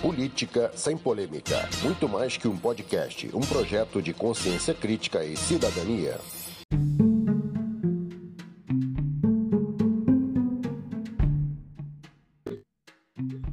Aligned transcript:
Política 0.00 0.70
sem 0.74 0.96
polêmica. 0.96 1.56
Muito 1.82 2.08
mais 2.08 2.36
que 2.36 2.46
um 2.46 2.56
podcast, 2.56 3.28
um 3.34 3.40
projeto 3.40 4.00
de 4.00 4.12
consciência 4.12 4.74
crítica 4.74 5.24
e 5.24 5.36
cidadania. 5.36 6.18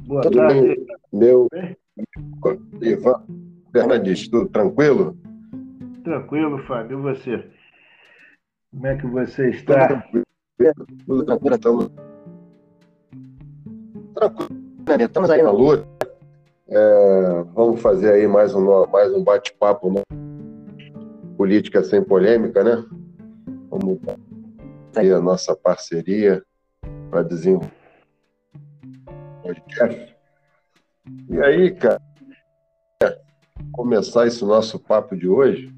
Boa 0.06 0.22
tudo 0.22 0.36
tarde. 0.36 0.60
Bem, 0.60 0.86
meu 1.12 1.48
Ivan 2.80 3.26
Fernandes, 3.72 4.28
tudo 4.28 4.48
tranquilo? 4.48 5.16
Tranquilo, 6.04 6.58
Fábio. 6.66 6.98
E 6.98 7.02
você? 7.02 7.50
Como 8.70 8.86
é 8.86 8.96
que 8.96 9.06
você 9.06 9.50
está? 9.50 9.88
Tudo 9.88 10.24
tranquilo, 10.58 10.86
tudo 11.06 11.24
tranquilo. 11.24 11.90
Tranquilo. 14.14 14.63
Estamos 14.86 15.30
aí 15.30 15.42
na 15.42 15.50
luta. 15.50 15.86
É, 16.68 17.42
vamos 17.54 17.80
fazer 17.80 18.12
aí 18.12 18.26
mais 18.26 18.54
um, 18.54 18.86
mais 18.86 19.12
um 19.12 19.22
bate-papo, 19.24 19.90
né? 19.90 20.02
Política 21.36 21.82
sem 21.82 22.02
polêmica, 22.02 22.62
né? 22.62 22.84
Vamos 23.70 23.98
aí 24.94 25.10
a 25.12 25.20
nossa 25.20 25.56
parceria 25.56 26.42
para 27.10 27.22
desenvolver 27.22 27.84
podcast. 29.44 30.16
E 31.28 31.40
aí, 31.40 31.70
cara, 31.74 32.00
começar 33.72 34.26
esse 34.26 34.44
nosso 34.44 34.78
papo 34.78 35.14
de 35.14 35.28
hoje, 35.28 35.74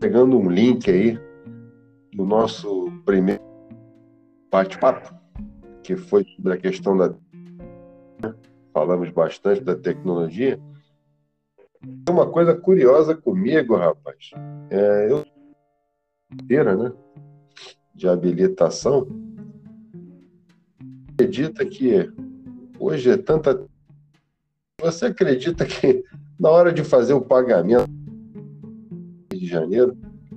pegando 0.00 0.36
um 0.38 0.50
link 0.50 0.90
aí 0.90 1.18
do 2.14 2.24
nosso 2.24 2.90
primeiro 3.04 3.42
bate-papo, 4.50 5.14
que 5.82 5.96
foi 5.96 6.24
sobre 6.24 6.54
a 6.54 6.56
questão 6.56 6.96
da. 6.96 7.14
Falamos 8.76 9.08
bastante 9.08 9.62
da 9.62 9.74
tecnologia. 9.74 10.60
Uma 12.06 12.30
coisa 12.30 12.54
curiosa 12.54 13.16
comigo, 13.16 13.74
rapaz. 13.74 14.32
É, 14.68 15.10
eu 15.10 15.24
inteira, 16.30 16.76
né? 16.76 16.92
De 17.94 18.06
habilitação. 18.06 19.08
Acredita 21.10 21.64
que 21.64 22.12
hoje 22.78 23.12
é 23.12 23.16
tanta. 23.16 23.66
Você 24.82 25.06
acredita 25.06 25.64
que 25.64 26.04
na 26.38 26.50
hora 26.50 26.70
de 26.70 26.84
fazer 26.84 27.14
o 27.14 27.22
pagamento 27.22 27.88
de 29.32 29.46
janeiro, 29.46 29.96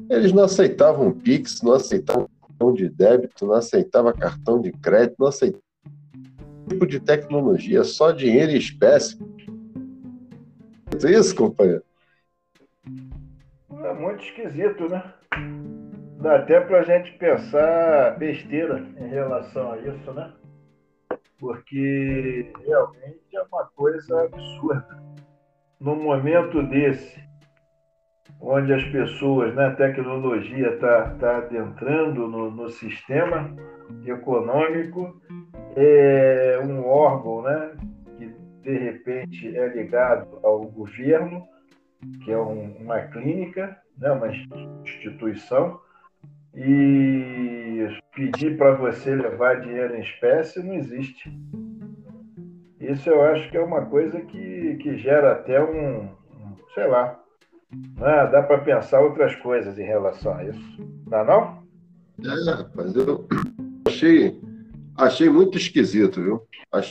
eles 0.10 0.32
não 0.32 0.46
aceitavam 0.46 1.12
Pix, 1.12 1.62
não 1.62 1.74
aceitavam 1.74 2.30
cartão 2.42 2.74
de 2.74 2.88
débito, 2.88 3.46
não 3.46 3.56
aceitavam 3.56 4.14
cartão 4.14 4.62
de 4.62 4.72
crédito, 4.72 5.18
não 5.20 5.28
aceitavam 5.28 5.69
tipo 6.70 6.86
de 6.86 7.00
tecnologia, 7.00 7.84
só 7.84 8.12
dinheiro 8.12 8.52
e 8.52 8.58
espécie. 8.58 9.18
Isso, 11.08 11.36
companheiro? 11.36 11.84
É 13.84 13.94
muito 13.94 14.24
esquisito, 14.24 14.88
né? 14.88 15.14
Dá 16.22 16.36
até 16.36 16.60
para 16.60 16.80
a 16.80 16.84
gente 16.84 17.18
pensar 17.18 18.18
besteira 18.18 18.86
em 19.00 19.08
relação 19.08 19.72
a 19.72 19.78
isso, 19.78 20.14
né? 20.14 20.34
Porque 21.40 22.52
realmente 22.66 23.20
é 23.34 23.42
uma 23.44 23.66
coisa 23.68 24.24
absurda. 24.24 25.02
Num 25.80 25.96
momento 25.96 26.62
desse, 26.64 27.20
onde 28.42 28.74
as 28.74 28.84
pessoas, 28.86 29.54
né, 29.54 29.68
a 29.68 29.76
tecnologia 29.76 30.70
está 30.74 31.10
tá 31.20 31.38
adentrando 31.38 32.28
no, 32.28 32.50
no 32.50 32.70
sistema 32.70 33.54
econômico, 34.06 35.22
é 35.76 36.60
um 36.64 36.86
órgão 36.86 37.42
né, 37.42 37.72
que 38.18 38.34
de 38.62 38.78
repente 38.78 39.56
é 39.58 39.68
ligado 39.68 40.40
ao 40.42 40.62
governo, 40.66 41.46
que 42.24 42.32
é 42.32 42.38
um, 42.38 42.78
uma 42.80 43.00
clínica, 43.02 43.78
né, 43.98 44.12
uma 44.12 44.28
instituição, 44.30 45.80
e 46.56 47.88
pedir 48.16 48.58
para 48.58 48.72
você 48.72 49.16
levar 49.16 49.62
dinheiro 49.62 49.96
em 49.96 50.02
espécie 50.02 50.64
não 50.64 50.74
existe. 50.74 51.32
Isso 52.80 53.10
eu 53.10 53.22
acho 53.22 53.50
que 53.52 53.58
é 53.58 53.62
uma 53.62 53.86
coisa 53.86 54.20
que, 54.22 54.78
que 54.82 54.98
gera 54.98 55.34
até 55.34 55.62
um, 55.62 56.06
um 56.06 56.56
sei 56.74 56.88
lá, 56.88 57.20
né? 57.72 58.28
dá 58.32 58.42
para 58.44 58.60
pensar 58.60 59.02
outras 59.02 59.36
coisas 59.38 59.78
em 59.78 59.84
relação 59.84 60.34
a 60.34 60.44
isso. 60.46 60.82
Não 61.08 61.18
é 61.18 61.26
não? 61.26 61.60
É, 62.24 62.52
rapaz, 62.52 62.96
eu 62.96 63.28
achei, 63.88 64.40
achei 64.98 65.30
muito 65.30 65.58
esquisito, 65.58 66.22
viu? 66.22 66.48
o 66.74 66.82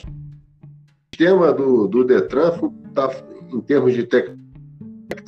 sistema 1.12 1.52
do, 1.52 1.86
do 1.86 2.04
Detran 2.04 2.58
tá, 2.94 3.10
em 3.52 3.60
termos 3.60 3.94
de 3.94 4.04
tecnologia 4.04 4.48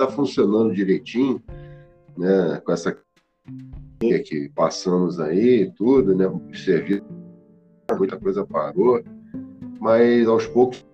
está 0.01 0.09
funcionando 0.09 0.75
direitinho, 0.75 1.43
né? 2.17 2.61
Com 2.65 2.73
essa 2.73 2.97
que 4.01 4.51
passamos 4.55 5.21
aí, 5.21 5.71
tudo, 5.77 6.15
né? 6.15 6.27
O 6.27 6.55
serviço, 6.55 7.05
muita 7.99 8.19
coisa 8.19 8.47
parou, 8.47 9.03
mas 9.79 10.27
aos 10.27 10.47
poucos 10.47 10.87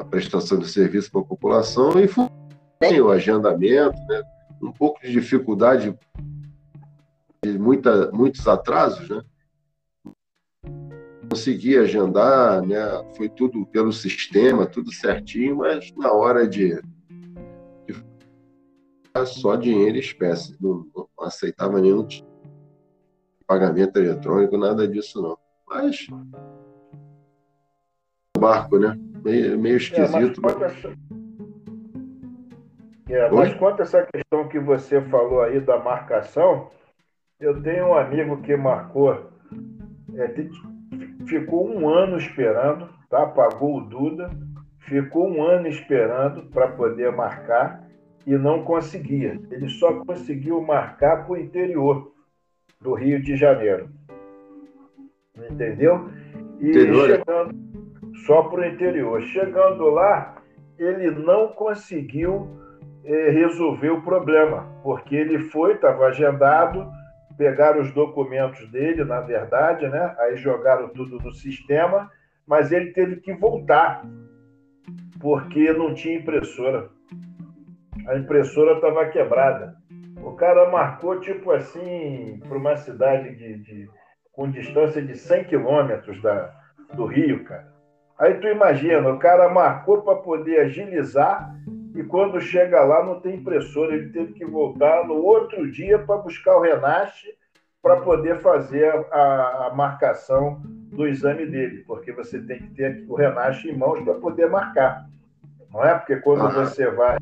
a 0.00 0.04
prestação 0.04 0.58
de 0.58 0.68
serviço 0.68 1.10
para 1.10 1.20
a 1.20 1.24
população 1.24 1.92
e 2.00 3.00
o 3.00 3.10
agendamento, 3.10 3.98
né? 4.08 4.22
um 4.62 4.72
pouco 4.72 5.00
de 5.02 5.10
dificuldade, 5.10 5.96
muita, 7.58 8.10
muitos 8.12 8.46
atrasos, 8.46 9.08
né? 9.08 9.22
Consegui 11.28 11.76
agendar, 11.76 12.62
né? 12.62 12.78
Foi 13.16 13.28
tudo 13.28 13.66
pelo 13.66 13.92
sistema, 13.92 14.66
tudo 14.66 14.92
certinho, 14.92 15.56
mas 15.56 15.92
na 15.96 16.12
hora 16.12 16.46
de, 16.46 16.80
de 17.86 17.94
só 19.26 19.56
dinheiro 19.56 19.96
e 19.96 20.00
espécie, 20.00 20.56
não, 20.60 20.86
não 20.94 21.08
aceitava 21.20 21.80
nenhum 21.80 22.06
tipo 22.06 22.30
pagamento 23.46 23.96
eletrônico, 23.98 24.56
nada 24.56 24.86
disso 24.86 25.20
não. 25.20 25.38
Mas 25.68 26.06
barco, 28.38 28.78
né? 28.78 28.98
Meio, 29.24 29.58
meio 29.58 29.76
esquisito. 29.76 30.40
É, 30.40 30.42
mas, 30.42 30.62
essa... 30.62 30.92
é, 33.08 33.30
mas 33.30 33.54
quanto 33.54 33.80
a 33.80 33.82
essa 33.84 34.06
questão 34.06 34.48
que 34.48 34.58
você 34.58 35.00
falou 35.02 35.42
aí 35.42 35.60
da 35.60 35.78
marcação, 35.78 36.70
eu 37.38 37.62
tenho 37.62 37.88
um 37.88 37.94
amigo 37.94 38.40
que 38.42 38.56
marcou, 38.56 39.30
é, 40.14 40.34
ficou 41.26 41.68
um 41.68 41.88
ano 41.88 42.16
esperando, 42.16 42.88
tá? 43.08 43.26
Pagou 43.26 43.78
o 43.78 43.80
Duda, 43.80 44.30
ficou 44.80 45.28
um 45.28 45.42
ano 45.42 45.68
esperando 45.68 46.42
para 46.50 46.68
poder 46.68 47.12
marcar 47.12 47.88
e 48.26 48.36
não 48.36 48.64
conseguia. 48.64 49.40
Ele 49.50 49.68
só 49.68 50.04
conseguiu 50.04 50.60
marcar 50.60 51.24
para 51.24 51.32
o 51.32 51.36
interior 51.36 52.12
do 52.80 52.94
Rio 52.94 53.22
de 53.22 53.36
Janeiro. 53.36 53.88
Entendeu? 55.50 56.10
E 56.60 56.70
interior. 56.70 57.10
É? 57.10 57.16
chegando 57.16 57.72
só 58.26 58.42
para 58.42 58.60
o 58.60 58.64
interior. 58.64 59.22
Chegando 59.22 59.88
lá, 59.90 60.36
ele 60.78 61.10
não 61.10 61.48
conseguiu 61.48 62.48
eh, 63.04 63.30
resolver 63.30 63.90
o 63.90 64.02
problema, 64.02 64.66
porque 64.82 65.14
ele 65.14 65.38
foi, 65.38 65.74
estava 65.74 66.06
agendado, 66.06 66.88
pegaram 67.36 67.80
os 67.80 67.92
documentos 67.92 68.70
dele, 68.70 69.04
na 69.04 69.20
verdade, 69.20 69.88
né? 69.88 70.14
aí 70.18 70.36
jogaram 70.36 70.88
tudo 70.90 71.18
no 71.18 71.32
sistema, 71.32 72.10
mas 72.46 72.72
ele 72.72 72.92
teve 72.92 73.16
que 73.16 73.32
voltar, 73.32 74.04
porque 75.20 75.72
não 75.72 75.94
tinha 75.94 76.18
impressora. 76.18 76.88
A 78.06 78.16
impressora 78.16 78.74
estava 78.74 79.06
quebrada. 79.06 79.76
O 80.22 80.32
cara 80.32 80.70
marcou, 80.70 81.20
tipo 81.20 81.50
assim, 81.52 82.40
para 82.48 82.56
uma 82.56 82.76
cidade 82.76 83.34
de, 83.34 83.58
de, 83.58 83.90
com 84.32 84.50
distância 84.50 85.02
de 85.02 85.16
100 85.16 85.44
quilômetros 85.44 86.20
do 86.94 87.06
Rio, 87.06 87.44
cara. 87.44 87.72
Aí 88.22 88.34
tu 88.34 88.46
imagina, 88.46 89.10
o 89.10 89.18
cara 89.18 89.48
marcou 89.48 90.00
para 90.02 90.14
poder 90.14 90.60
agilizar 90.60 91.52
e 91.92 92.04
quando 92.04 92.40
chega 92.40 92.80
lá 92.84 93.04
não 93.04 93.18
tem 93.18 93.34
impressora, 93.34 93.96
ele 93.96 94.10
teve 94.10 94.34
que 94.34 94.44
voltar 94.44 95.04
no 95.04 95.14
outro 95.14 95.68
dia 95.68 95.98
para 95.98 96.18
buscar 96.18 96.56
o 96.56 96.60
Renache 96.60 97.34
para 97.82 97.96
poder 97.96 98.38
fazer 98.38 98.94
a, 99.10 99.66
a, 99.66 99.74
marcação 99.74 100.62
do 100.64 101.04
exame 101.08 101.46
dele, 101.46 101.82
porque 101.84 102.12
você 102.12 102.40
tem 102.40 102.60
que 102.60 102.68
ter 102.74 103.04
o 103.08 103.16
Renache 103.16 103.68
em 103.68 103.76
mãos 103.76 104.00
para 104.04 104.14
poder 104.14 104.48
marcar. 104.48 105.04
Não 105.72 105.84
é? 105.84 105.98
Porque 105.98 106.14
quando 106.14 106.48
você 106.54 106.88
vai 106.92 107.16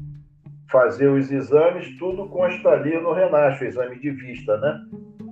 fazer 0.70 1.08
os 1.08 1.32
exames, 1.32 1.96
tudo 1.98 2.28
consta 2.28 2.68
ali 2.68 3.00
no 3.00 3.14
Renache, 3.14 3.64
o 3.64 3.68
exame 3.68 3.98
de 3.98 4.10
vista, 4.10 4.58
né? 4.58 4.78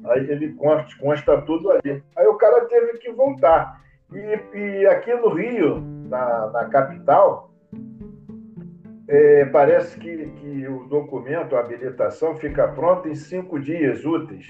Aí 0.07 0.31
ele 0.31 0.55
consta, 0.55 0.99
consta 0.99 1.43
tudo 1.43 1.71
ali. 1.73 2.03
Aí 2.17 2.27
o 2.27 2.39
cara 2.39 2.65
teve 2.65 2.97
que 2.97 3.13
voltar. 3.13 3.87
E, 4.13 4.59
e 4.59 4.87
aqui 4.87 5.13
no 5.15 5.29
Rio, 5.35 5.81
na, 6.09 6.51
na 6.51 6.65
capital, 6.67 7.51
é, 9.07 9.47
parece 9.47 9.99
que, 9.99 10.27
que 10.33 10.69
o 10.69 10.85
documento, 10.85 11.57
a 11.57 11.61
habilitação, 11.61 12.37
fica 12.37 12.69
pronta 12.69 13.09
em 13.09 13.15
cinco 13.15 13.59
dias 13.59 14.05
úteis. 14.05 14.47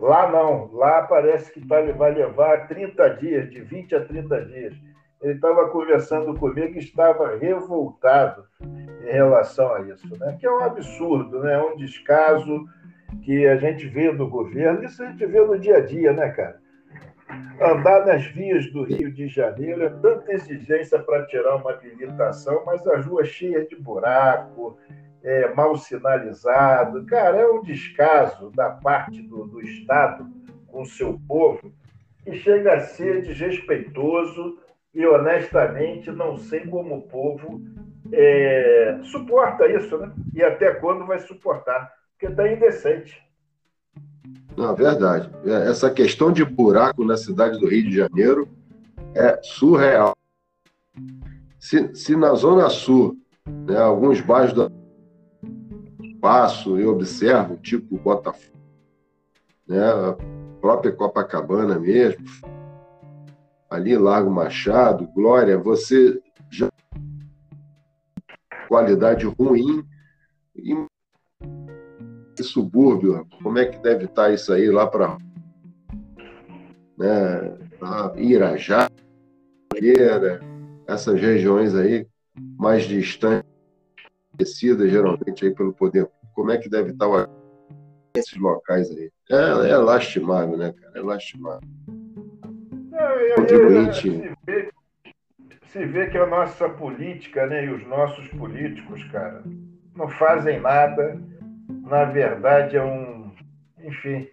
Lá 0.00 0.30
não, 0.30 0.70
lá 0.72 1.02
parece 1.02 1.52
que 1.52 1.66
vai, 1.66 1.84
levar 2.14 2.68
30 2.68 3.08
dias, 3.16 3.50
de 3.50 3.60
20 3.60 3.96
a 3.96 4.04
30 4.04 4.44
dias. 4.46 4.74
ele 5.20 5.34
estava 5.34 5.68
conversando 5.68 6.34
comigo 6.34 6.76
e 6.76 6.78
estava 6.78 7.36
revoltado 7.36 8.44
em 8.62 9.12
relação 9.12 9.74
a 9.74 9.80
isso, 9.80 10.08
né? 10.18 10.36
que 10.38 10.46
é 10.46 10.50
um 10.50 10.60
absurdo, 10.60 11.40
né? 11.40 11.60
um 11.60 11.76
descaso 11.76 12.64
que 13.24 13.46
a 13.48 13.56
gente 13.56 13.88
vê 13.88 14.12
do 14.12 14.28
governo, 14.28 14.84
isso 14.84 15.02
a 15.02 15.06
gente 15.06 15.26
vê 15.26 15.40
no 15.40 15.58
dia 15.58 15.78
a 15.78 15.80
dia, 15.80 16.12
né, 16.12 16.28
cara? 16.28 16.60
Andar 17.60 18.06
nas 18.06 18.24
vias 18.26 18.70
do 18.72 18.84
Rio 18.84 19.12
de 19.12 19.26
Janeiro 19.28 19.82
é 19.82 19.90
tanta 19.90 20.32
exigência 20.32 20.98
para 20.98 21.26
tirar 21.26 21.56
uma 21.56 21.72
habilitação, 21.72 22.62
mas 22.64 22.86
as 22.86 23.04
ruas 23.04 23.28
cheias 23.28 23.68
de 23.68 23.76
buraco, 23.76 24.78
é, 25.22 25.52
mal 25.54 25.76
sinalizado. 25.76 27.04
Cara, 27.06 27.38
é 27.38 27.46
um 27.46 27.62
descaso 27.62 28.50
da 28.50 28.70
parte 28.70 29.20
do, 29.22 29.46
do 29.46 29.60
Estado 29.60 30.26
com 30.68 30.82
o 30.82 30.86
seu 30.86 31.20
povo 31.26 31.72
que 32.24 32.34
chega 32.34 32.74
a 32.74 32.80
ser 32.80 33.22
desrespeitoso 33.22 34.58
e, 34.94 35.06
honestamente, 35.06 36.10
não 36.10 36.36
sei 36.36 36.66
como 36.66 36.96
o 36.96 37.02
povo 37.02 37.60
é, 38.12 39.00
suporta 39.02 39.66
isso, 39.66 39.98
né? 39.98 40.12
E 40.34 40.42
até 40.42 40.74
quando 40.74 41.06
vai 41.06 41.18
suportar, 41.18 41.92
porque 42.12 42.26
está 42.26 42.50
indecente. 42.50 43.22
Não, 44.58 44.74
verdade. 44.74 45.30
É, 45.44 45.70
essa 45.70 45.88
questão 45.88 46.32
de 46.32 46.44
buraco 46.44 47.04
na 47.04 47.16
cidade 47.16 47.60
do 47.60 47.68
Rio 47.68 47.88
de 47.88 47.94
Janeiro 47.94 48.48
é 49.14 49.40
surreal. 49.40 50.16
Se, 51.60 51.94
se 51.94 52.16
na 52.16 52.34
Zona 52.34 52.68
Sul, 52.68 53.16
né, 53.46 53.78
alguns 53.78 54.20
bairros 54.20 54.52
da 54.52 54.68
passo 56.20 56.76
e 56.76 56.84
observo, 56.84 57.56
tipo 57.58 57.96
Botafogo, 57.98 58.58
né, 59.64 59.78
a 59.78 60.16
própria 60.60 60.90
Copacabana 60.90 61.78
mesmo, 61.78 62.24
ali 63.70 63.96
Largo 63.96 64.28
Machado, 64.28 65.06
Glória, 65.14 65.56
você 65.56 66.20
já 66.50 66.68
qualidade 68.66 69.24
ruim 69.24 69.86
e 70.56 70.74
subúrbio, 72.42 73.26
como 73.42 73.58
é 73.58 73.66
que 73.66 73.78
deve 73.78 74.04
estar 74.04 74.32
isso 74.32 74.52
aí 74.52 74.70
lá 74.70 74.86
para 74.86 75.16
né, 76.96 77.56
Irajá, 78.16 78.88
essas 80.86 81.20
regiões 81.20 81.74
aí 81.74 82.06
mais 82.58 82.84
distantes, 82.84 83.44
geralmente 84.60 85.44
aí 85.44 85.54
pelo 85.54 85.72
poder. 85.72 86.08
Como 86.34 86.50
é 86.50 86.58
que 86.58 86.68
deve 86.68 86.90
estar 86.90 87.28
esses 88.16 88.36
locais 88.38 88.90
aí? 88.90 89.10
É, 89.30 89.70
é 89.70 89.76
lastimável, 89.76 90.56
né, 90.56 90.72
cara? 90.72 90.98
É 90.98 91.00
lastimável. 91.00 91.68
É, 92.92 93.34
Contribuinte. 93.34 94.00
Se 94.00 94.34
vê, 94.46 94.70
se 95.66 95.86
vê 95.86 96.06
que 96.08 96.18
a 96.18 96.26
nossa 96.26 96.68
política, 96.68 97.46
né, 97.46 97.66
e 97.66 97.70
os 97.70 97.86
nossos 97.86 98.26
políticos, 98.28 99.04
cara, 99.04 99.44
não 99.94 100.08
fazem 100.08 100.60
nada 100.60 101.20
na 101.68 102.04
verdade, 102.04 102.76
é 102.76 102.82
um. 102.82 103.30
Enfim, 103.78 104.28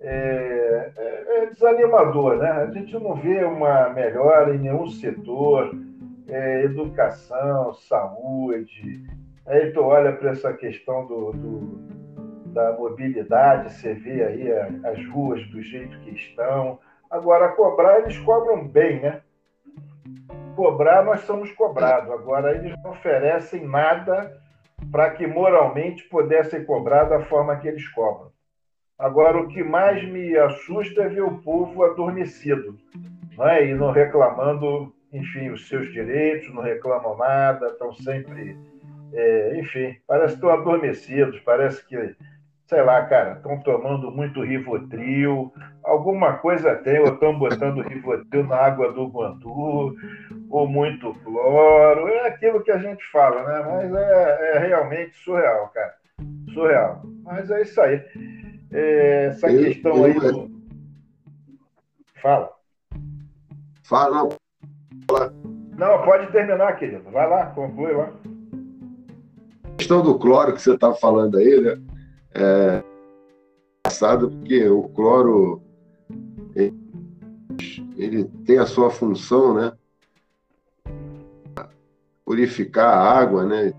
é, 0.00 0.92
é, 0.96 1.24
é 1.38 1.46
desanimador, 1.46 2.36
né? 2.36 2.50
A 2.50 2.66
gente 2.66 2.92
não 2.94 3.14
vê 3.14 3.44
uma 3.44 3.88
melhora 3.90 4.54
em 4.54 4.58
nenhum 4.58 4.86
setor, 4.88 5.74
é, 6.28 6.64
educação, 6.64 7.72
saúde. 7.74 9.04
Aí 9.46 9.70
tu 9.72 9.82
olha 9.82 10.12
para 10.12 10.30
essa 10.30 10.52
questão 10.52 11.06
do, 11.06 11.32
do, 11.32 12.52
da 12.52 12.72
mobilidade, 12.72 13.72
você 13.72 13.94
vê 13.94 14.24
aí 14.24 14.52
as 14.84 15.06
ruas 15.08 15.46
do 15.48 15.62
jeito 15.62 15.98
que 16.00 16.10
estão. 16.10 16.78
Agora, 17.10 17.50
cobrar, 17.50 18.00
eles 18.00 18.18
cobram 18.18 18.66
bem, 18.66 19.00
né? 19.00 19.20
Cobrar, 20.56 21.04
nós 21.04 21.20
somos 21.20 21.50
cobrados. 21.52 22.10
Agora, 22.10 22.56
eles 22.56 22.74
não 22.82 22.90
oferecem 22.90 23.66
nada 23.66 24.36
para 24.90 25.10
que 25.10 25.26
moralmente 25.26 26.04
pudessem 26.04 26.64
cobrar 26.64 27.04
da 27.04 27.20
forma 27.26 27.56
que 27.56 27.68
eles 27.68 27.86
cobram. 27.88 28.32
Agora, 28.98 29.38
o 29.38 29.48
que 29.48 29.62
mais 29.62 30.02
me 30.04 30.36
assusta 30.36 31.02
é 31.02 31.08
ver 31.08 31.22
o 31.22 31.38
povo 31.38 31.84
adormecido 31.84 32.78
é? 33.40 33.66
e 33.66 33.74
não 33.74 33.90
reclamando, 33.90 34.94
enfim, 35.12 35.50
os 35.50 35.66
seus 35.68 35.92
direitos, 35.92 36.52
não 36.54 36.62
reclamam 36.62 37.16
nada, 37.16 37.66
estão 37.66 37.92
sempre. 37.92 38.56
É, 39.12 39.58
enfim, 39.58 39.96
parece 40.06 40.34
que 40.34 40.44
estão 40.44 40.50
adormecidos, 40.50 41.38
parece 41.40 41.84
que 41.86 41.96
sei 42.66 42.82
lá, 42.82 43.04
cara, 43.06 43.34
estão 43.34 43.60
tomando 43.60 44.10
muito 44.10 44.42
Rivotril, 44.42 45.52
alguma 45.82 46.34
coisa 46.38 46.76
tem, 46.76 46.98
ou 47.00 47.14
estão 47.14 47.38
botando 47.38 47.82
Rivotril 47.82 48.46
na 48.46 48.56
água 48.56 48.92
do 48.92 49.06
Guandu, 49.06 49.94
ou 50.48 50.66
muito 50.66 51.12
cloro, 51.24 52.08
é 52.08 52.28
aquilo 52.28 52.62
que 52.62 52.70
a 52.70 52.78
gente 52.78 53.04
fala, 53.10 53.42
né? 53.42 53.66
Mas 53.70 53.94
é, 53.94 54.56
é 54.56 54.58
realmente 54.58 55.16
surreal, 55.18 55.68
cara, 55.74 55.94
surreal. 56.52 57.02
Mas 57.22 57.50
é 57.50 57.62
isso 57.62 57.80
aí. 57.80 58.02
É, 58.72 59.26
essa 59.26 59.50
eu, 59.50 59.64
questão 59.64 59.96
eu, 59.96 60.04
aí 60.04 60.14
do... 60.14 60.50
Fala. 62.20 62.50
Fala. 63.84 64.36
Não, 65.76 66.02
pode 66.02 66.32
terminar, 66.32 66.76
querido. 66.76 67.10
Vai 67.10 67.28
lá, 67.28 67.46
conclui 67.46 67.92
lá. 67.92 68.10
A 69.64 69.76
questão 69.76 70.02
do 70.02 70.18
cloro 70.18 70.54
que 70.54 70.62
você 70.62 70.72
está 70.72 70.94
falando 70.94 71.36
aí, 71.36 71.60
né? 71.60 71.93
É 72.34 72.82
engraçado 73.86 74.30
porque 74.30 74.68
o 74.68 74.88
cloro 74.88 75.62
ele, 76.54 76.74
ele, 77.96 78.24
tem 78.44 78.58
a 78.58 78.66
sua 78.66 78.90
função, 78.90 79.54
né? 79.54 79.72
Purificar 82.24 82.86
a 82.86 83.18
água, 83.18 83.44
né? 83.44 83.72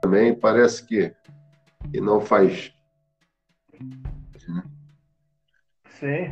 Também 0.00 0.34
parece 0.34 0.86
que, 0.86 1.12
que 1.92 2.00
não 2.00 2.20
faz. 2.20 2.72
Sim, 5.88 6.30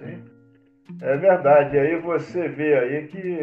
sim. 0.00 0.32
É 1.00 1.16
verdade. 1.16 1.78
Aí 1.78 1.98
você 2.00 2.48
vê 2.48 2.78
aí 2.78 3.08
que, 3.08 3.38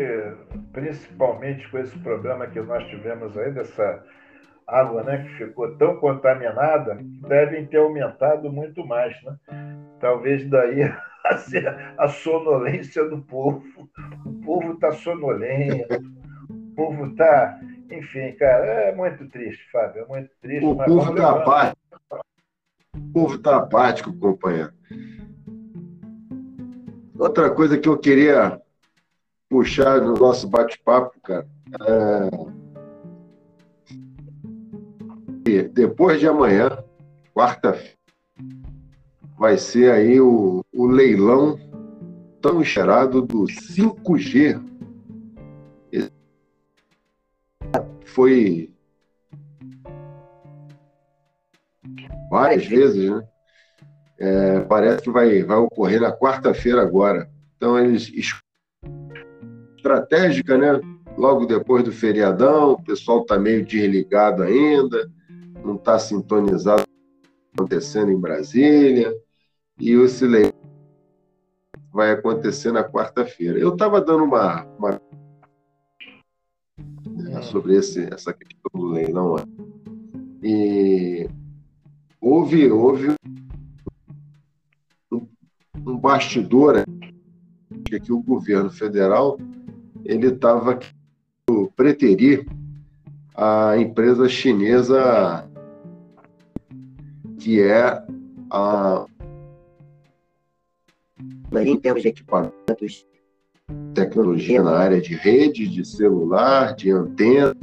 principalmente 0.71 1.69
com 1.69 1.77
esse 1.79 1.97
problema 1.99 2.47
que 2.47 2.59
nós 2.61 2.87
tivemos 2.89 3.37
aí, 3.37 3.51
dessa 3.51 4.03
água 4.69 5.03
né, 5.03 5.23
que 5.23 5.45
ficou 5.45 5.75
tão 5.77 5.97
contaminada, 5.97 6.97
devem 7.27 7.65
ter 7.65 7.77
aumentado 7.77 8.51
muito 8.51 8.85
mais. 8.85 9.15
Né? 9.23 9.35
Talvez 9.99 10.47
daí 10.49 10.83
a, 11.25 12.03
a 12.03 12.07
sonolência 12.07 13.03
do 13.05 13.19
povo. 13.19 13.63
O 14.25 14.33
povo 14.45 14.73
está 14.73 14.91
sonolento, 14.91 15.95
o 16.49 16.75
povo 16.75 17.07
está. 17.07 17.59
Enfim, 17.91 18.31
cara, 18.33 18.65
é 18.65 18.95
muito 18.95 19.27
triste, 19.29 19.63
Fábio, 19.71 20.03
é 20.03 20.05
muito 20.05 20.29
triste. 20.41 20.65
O 20.65 20.75
povo 20.75 21.11
está 21.11 21.31
apático. 21.31 21.79
O 22.95 23.13
povo 23.13 23.35
está 23.35 23.57
apático, 23.57 24.13
companheiro. 24.17 24.71
Outra 27.17 27.49
coisa 27.49 27.77
que 27.77 27.89
eu 27.89 27.97
queria 27.97 28.61
puxar 29.49 29.99
no 29.99 30.13
nosso 30.13 30.47
bate-papo, 30.47 31.19
cara, 31.21 31.47
é 31.81 32.58
depois 35.57 36.19
de 36.19 36.27
amanhã, 36.27 36.83
quarta-feira, 37.33 37.97
vai 39.37 39.57
ser 39.57 39.91
aí 39.91 40.19
o, 40.19 40.63
o 40.73 40.85
leilão 40.87 41.57
tão 42.41 42.61
esperado 42.61 43.21
do 43.21 43.45
5G. 43.45 44.61
Esse 45.91 46.11
foi 48.05 48.71
várias 52.29 52.65
vezes, 52.65 53.09
né? 53.09 53.27
É, 54.21 54.59
parece 54.61 55.03
que 55.03 55.09
vai, 55.09 55.41
vai 55.43 55.57
ocorrer 55.57 56.01
na 56.01 56.11
quarta-feira 56.11 56.81
agora. 56.81 57.29
Então, 57.55 57.79
eles. 57.79 58.11
Estratégica, 59.77 60.57
né? 60.57 60.79
Logo 61.17 61.45
depois 61.45 61.83
do 61.83 61.91
feriadão, 61.91 62.73
o 62.73 62.83
pessoal 62.83 63.21
está 63.21 63.39
meio 63.39 63.65
desligado 63.65 64.43
ainda 64.43 65.09
não 65.63 65.75
está 65.75 65.97
sintonizado 65.99 66.83
acontecendo 67.53 68.11
em 68.11 68.19
Brasília, 68.19 69.13
e 69.79 69.95
o 69.95 70.07
silêncio 70.07 70.53
vai 71.91 72.11
acontecer 72.11 72.71
na 72.71 72.83
quarta-feira. 72.83 73.57
Eu 73.57 73.73
estava 73.73 73.99
dando 73.99 74.23
uma, 74.23 74.63
uma 74.77 75.01
né, 77.07 77.41
sobre 77.41 77.75
esse, 77.75 78.07
essa 78.13 78.33
questão 78.33 78.71
do 78.73 78.87
leilão 78.87 79.35
e 80.43 81.29
houve, 82.21 82.71
houve 82.71 83.15
um, 85.11 85.27
um 85.85 85.97
bastidor 85.97 86.83
que 88.03 88.13
o 88.13 88.21
governo 88.21 88.69
federal 88.69 89.39
ele 90.05 90.27
estava 90.27 90.79
preterir 91.75 92.45
a 93.35 93.77
empresa 93.77 94.29
chinesa 94.29 95.48
que 97.39 97.61
é 97.61 98.03
a 98.51 99.05
em 101.55 101.77
termos 101.77 102.03
de 102.03 102.09
equipamentos. 102.09 103.07
tecnologia 103.93 104.61
na 104.61 104.71
área 104.77 105.01
de 105.01 105.15
rede, 105.15 105.67
de 105.67 105.85
celular, 105.85 106.75
de 106.75 106.91
antena, 106.91 107.55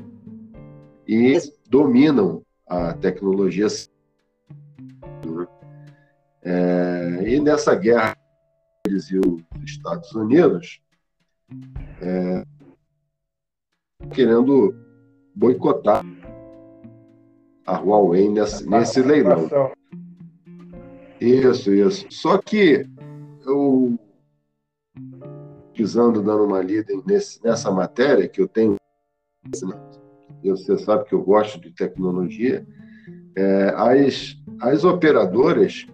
e 1.06 1.38
dominam 1.68 2.42
a 2.66 2.92
tecnologia. 2.95 3.66
É, 6.42 7.23
e 7.26 7.40
nessa 7.40 7.75
guerra 7.75 8.16
eles 8.87 9.11
e 9.11 9.18
os 9.18 9.42
Estados 9.64 10.12
Unidos, 10.12 10.80
é, 12.00 12.45
querendo 14.12 14.75
boicotar 15.35 16.04
a 17.67 17.79
Huawei 17.79 18.29
nesse, 18.29 18.69
nesse 18.69 19.03
leilão. 19.03 19.49
Isso, 21.21 21.73
isso. 21.73 22.07
Só 22.11 22.39
que 22.39 22.87
eu 23.45 23.99
pesquisando, 25.77 26.23
dando 26.23 26.45
uma 26.45 26.63
lida 26.63 26.93
nesse, 27.07 27.43
nessa 27.45 27.71
matéria 27.71 28.27
que 28.27 28.41
eu 28.41 28.49
tenho, 28.49 28.77
você 30.43 30.79
sabe 30.79 31.05
que 31.05 31.15
eu 31.15 31.23
gosto 31.23 31.61
de 31.61 31.71
tecnologia, 31.71 32.67
é, 33.37 33.75
as, 33.77 34.37
as 34.61 34.85
operadoras 34.85 35.87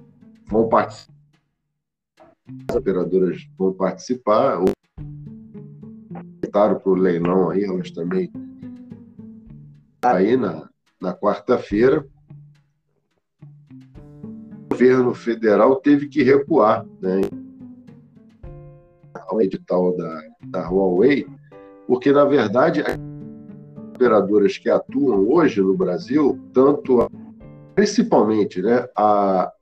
vão 0.47 0.69
participar, 0.69 1.13
as 2.69 2.77
operadoras 2.77 3.49
vão 3.59 3.73
participar, 3.73 4.61
para 6.53 6.81
o 6.85 6.95
leilão 6.95 7.51
aí, 7.51 7.65
elas 7.65 7.91
também 7.91 8.31
aí 10.05 10.37
na, 10.37 10.69
na 11.03 11.13
quarta-feira, 11.13 12.07
o 14.23 14.69
governo 14.71 15.13
federal 15.13 15.77
teve 15.77 16.09
que 16.09 16.23
recuar 16.23 16.87
né, 17.01 17.21
ao 19.27 19.43
edital 19.43 19.97
da, 19.97 20.23
da 20.45 20.69
Huawei, 20.71 21.27
porque, 21.89 22.13
na 22.13 22.25
verdade, 22.25 22.83
as 22.83 22.97
operadoras 23.95 24.57
que 24.57 24.71
atuam 24.71 25.29
hoje 25.29 25.61
no 25.61 25.77
Brasil, 25.77 26.39
tanto 26.55 27.11
principalmente 27.75 28.63
né, 28.63 28.87
a, 28.97 29.53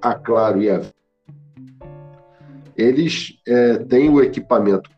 a 0.00 0.14
Claro 0.14 0.62
e 0.62 0.70
a 0.70 0.80
eles 2.76 3.40
é, 3.46 3.78
têm 3.78 4.10
o 4.10 4.20
equipamento 4.20 4.90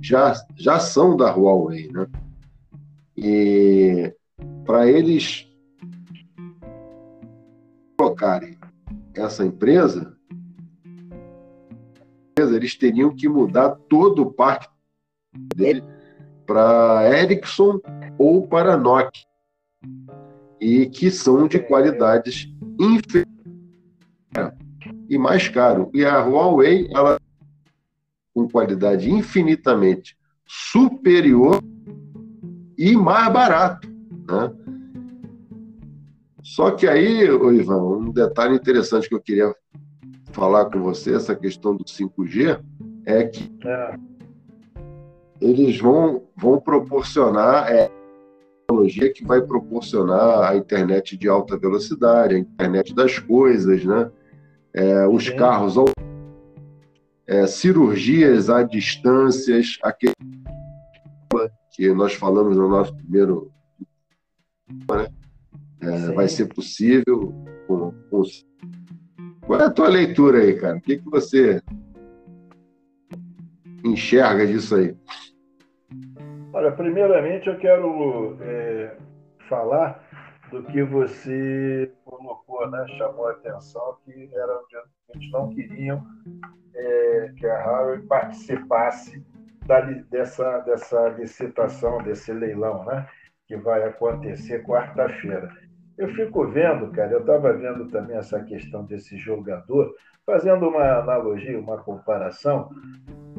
já, 0.00 0.34
já 0.56 0.80
são 0.80 1.16
da 1.16 1.32
Huawei, 1.32 1.88
né? 1.92 2.06
E 3.16 4.12
para 4.64 4.88
eles 4.88 5.48
colocarem 7.96 8.58
essa 9.14 9.44
empresa, 9.44 10.16
eles 12.36 12.74
teriam 12.74 13.14
que 13.14 13.28
mudar 13.28 13.70
todo 13.88 14.22
o 14.22 14.32
parque 14.32 14.68
dele 15.54 15.82
para 16.46 17.08
Ericsson 17.20 17.80
ou 18.18 18.46
para 18.46 18.76
Nokia, 18.76 19.24
e 20.60 20.86
que 20.86 21.10
são 21.10 21.46
de 21.46 21.58
qualidades 21.58 22.48
inferiores 22.78 23.34
e 25.08 25.18
mais 25.18 25.48
caro. 25.48 25.90
E 25.94 26.04
a 26.04 26.20
Huawei, 26.24 26.88
ela 26.92 27.20
com 28.34 28.48
qualidade 28.48 29.10
infinitamente 29.10 30.16
superior 30.46 31.62
e 32.76 32.96
mais 32.96 33.32
barato. 33.32 33.93
Né? 34.26 34.52
Só 36.42 36.70
que 36.70 36.86
aí, 36.86 37.24
Ivan, 37.24 37.82
um 37.82 38.10
detalhe 38.10 38.54
interessante 38.54 39.08
que 39.08 39.14
eu 39.14 39.20
queria 39.20 39.54
falar 40.32 40.66
com 40.66 40.82
você, 40.82 41.14
essa 41.14 41.34
questão 41.34 41.76
do 41.76 41.84
5G, 41.84 42.60
é 43.06 43.24
que 43.24 43.50
é. 43.64 43.96
eles 45.40 45.78
vão, 45.78 46.24
vão 46.36 46.60
proporcionar 46.60 47.70
é, 47.70 47.90
tecnologia 48.66 49.12
que 49.12 49.24
vai 49.24 49.40
proporcionar 49.42 50.50
a 50.50 50.56
internet 50.56 51.16
de 51.16 51.28
alta 51.28 51.56
velocidade, 51.56 52.34
a 52.34 52.38
internet 52.38 52.94
das 52.94 53.18
coisas, 53.18 53.84
né? 53.84 54.10
É, 54.72 55.06
os 55.06 55.28
carros 55.30 55.76
é, 57.26 57.46
cirurgias 57.46 58.50
à 58.50 58.62
distâncias, 58.62 59.78
aquele 59.82 60.12
que 61.70 61.92
nós 61.92 62.14
falamos 62.14 62.56
no 62.56 62.68
nosso 62.68 62.94
primeiro, 62.96 63.52
né? 64.68 65.08
É, 65.80 66.12
vai 66.12 66.28
ser 66.28 66.46
possível 66.46 67.34
com, 67.66 67.92
com... 68.10 68.22
Qual 69.46 69.60
é 69.60 69.64
a 69.64 69.70
tua 69.70 69.88
leitura 69.88 70.38
aí, 70.38 70.58
cara? 70.58 70.78
O 70.78 70.80
que, 70.80 70.98
que 70.98 71.10
você 71.10 71.60
enxerga 73.84 74.46
disso 74.46 74.76
aí? 74.76 74.96
Olha, 76.52 76.72
primeiramente 76.72 77.48
eu 77.48 77.58
quero 77.58 78.38
é, 78.40 78.96
falar 79.48 80.02
do 80.50 80.62
que 80.64 80.82
você 80.82 81.92
colocou, 82.04 82.70
né? 82.70 82.86
chamou 82.96 83.26
a 83.26 83.32
atenção, 83.32 83.98
que 84.04 84.30
era 84.32 84.58
onde 84.58 84.76
a 84.76 84.84
gente 85.14 85.30
não 85.32 85.50
queriam 85.50 86.06
é, 86.74 87.32
que 87.36 87.46
a 87.46 87.62
Harvard 87.62 88.06
participasse 88.06 89.22
da, 89.66 89.80
dessa, 89.80 90.60
dessa 90.60 91.08
licitação, 91.10 92.02
desse 92.02 92.32
leilão, 92.32 92.84
né? 92.84 93.06
Que 93.46 93.56
vai 93.56 93.82
acontecer 93.84 94.64
quarta-feira. 94.64 95.50
Eu 95.96 96.08
fico 96.14 96.46
vendo, 96.48 96.90
cara, 96.90 97.12
eu 97.12 97.20
estava 97.20 97.52
vendo 97.52 97.88
também 97.88 98.16
essa 98.16 98.42
questão 98.42 98.84
desse 98.84 99.16
jogador, 99.16 99.94
fazendo 100.26 100.68
uma 100.68 100.98
analogia, 100.98 101.58
uma 101.58 101.78
comparação 101.78 102.70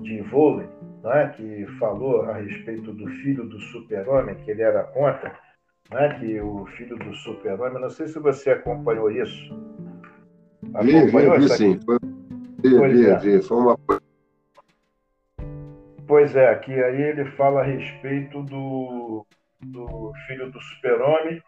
de 0.02 0.22
vôlei, 0.22 0.68
é? 1.06 1.28
que 1.30 1.66
falou 1.80 2.22
a 2.24 2.34
respeito 2.34 2.94
do 2.94 3.08
filho 3.08 3.48
do 3.48 3.60
super-homem, 3.60 4.36
que 4.36 4.52
ele 4.52 4.62
era 4.62 4.84
contra, 4.84 5.38
é? 5.92 6.10
que 6.14 6.40
o 6.40 6.66
filho 6.78 6.98
do 6.98 7.14
super-homem, 7.14 7.82
não 7.82 7.90
sei 7.90 8.08
se 8.08 8.20
você 8.20 8.52
acompanhou 8.52 9.12
isso. 9.12 9.54
Acompanhou 10.74 11.34
vi, 11.34 11.40
vi, 11.40 11.48
vi 11.48 11.50
sim. 11.50 11.80
Foi 11.86 12.90
vi, 12.90 13.06
é. 13.06 13.20
vi, 13.20 13.42
foi 13.42 13.58
uma 13.58 13.78
Pois 16.08 16.36
é, 16.36 16.56
que 16.56 16.72
aí 16.72 17.02
ele 17.02 17.26
fala 17.32 17.62
a 17.62 17.64
respeito 17.64 18.44
do, 18.44 19.26
do 19.62 20.12
filho 20.28 20.52
do 20.52 20.60
super-homem, 20.62 21.42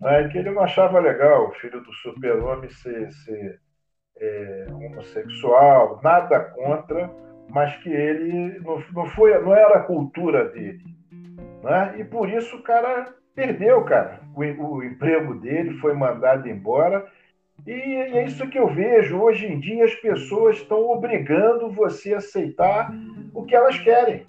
né, 0.00 0.28
que 0.28 0.38
ele 0.38 0.50
não 0.50 0.62
achava 0.62 0.98
legal 0.98 1.48
o 1.48 1.52
filho 1.52 1.80
do 1.82 1.92
super-homem 1.92 2.70
ser, 2.70 3.10
ser 3.12 3.60
é, 4.18 4.66
homossexual, 4.70 6.00
nada 6.02 6.40
contra, 6.40 7.10
mas 7.48 7.76
que 7.78 7.90
ele 7.90 8.58
não, 8.60 8.82
não, 8.92 9.06
foi, 9.06 9.38
não 9.40 9.54
era 9.54 9.78
a 9.78 9.84
cultura 9.84 10.48
dele. 10.48 10.84
Né? 11.62 11.96
E 11.98 12.04
por 12.04 12.28
isso 12.28 12.56
o 12.56 12.62
cara 12.62 13.14
perdeu, 13.34 13.84
cara. 13.84 14.20
O, 14.34 14.40
o 14.40 14.84
emprego 14.84 15.34
dele 15.34 15.78
foi 15.78 15.94
mandado 15.94 16.48
embora 16.48 17.06
e 17.66 17.72
é 17.72 18.24
isso 18.24 18.48
que 18.48 18.58
eu 18.58 18.68
vejo. 18.68 19.20
Hoje 19.20 19.46
em 19.46 19.60
dia, 19.60 19.84
as 19.84 19.94
pessoas 19.96 20.56
estão 20.56 20.90
obrigando 20.90 21.70
você 21.70 22.14
a 22.14 22.18
aceitar 22.18 22.90
o 23.34 23.44
que 23.44 23.54
elas 23.54 23.78
querem. 23.78 24.24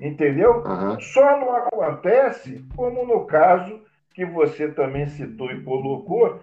Entendeu? 0.00 0.62
Uhum. 0.64 1.00
Só 1.00 1.38
não 1.38 1.56
acontece, 1.56 2.64
como 2.76 3.04
no 3.04 3.24
caso 3.26 3.80
que 4.14 4.24
você 4.24 4.68
também 4.68 5.06
citou 5.08 5.50
e 5.50 5.62
colocou, 5.62 6.40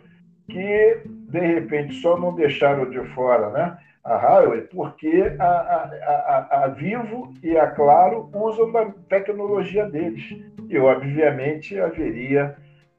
que 0.48 1.02
de 1.06 1.40
repente 1.40 1.96
só 1.96 2.18
não 2.18 2.34
deixaram 2.36 2.90
de 2.90 3.04
fora 3.14 3.50
né, 3.50 3.78
a 4.04 4.18
Highway, 4.18 4.62
porque 4.62 5.36
a, 5.40 5.46
a, 5.46 5.84
a, 5.84 6.64
a 6.64 6.68
Vivo 6.68 7.34
e 7.42 7.58
a 7.58 7.68
Claro 7.68 8.30
usam 8.34 8.72
da 8.72 8.86
tecnologia 9.10 9.90
deles. 9.90 10.24
E, 10.70 10.78
obviamente, 10.78 11.80
haveria 11.80 12.56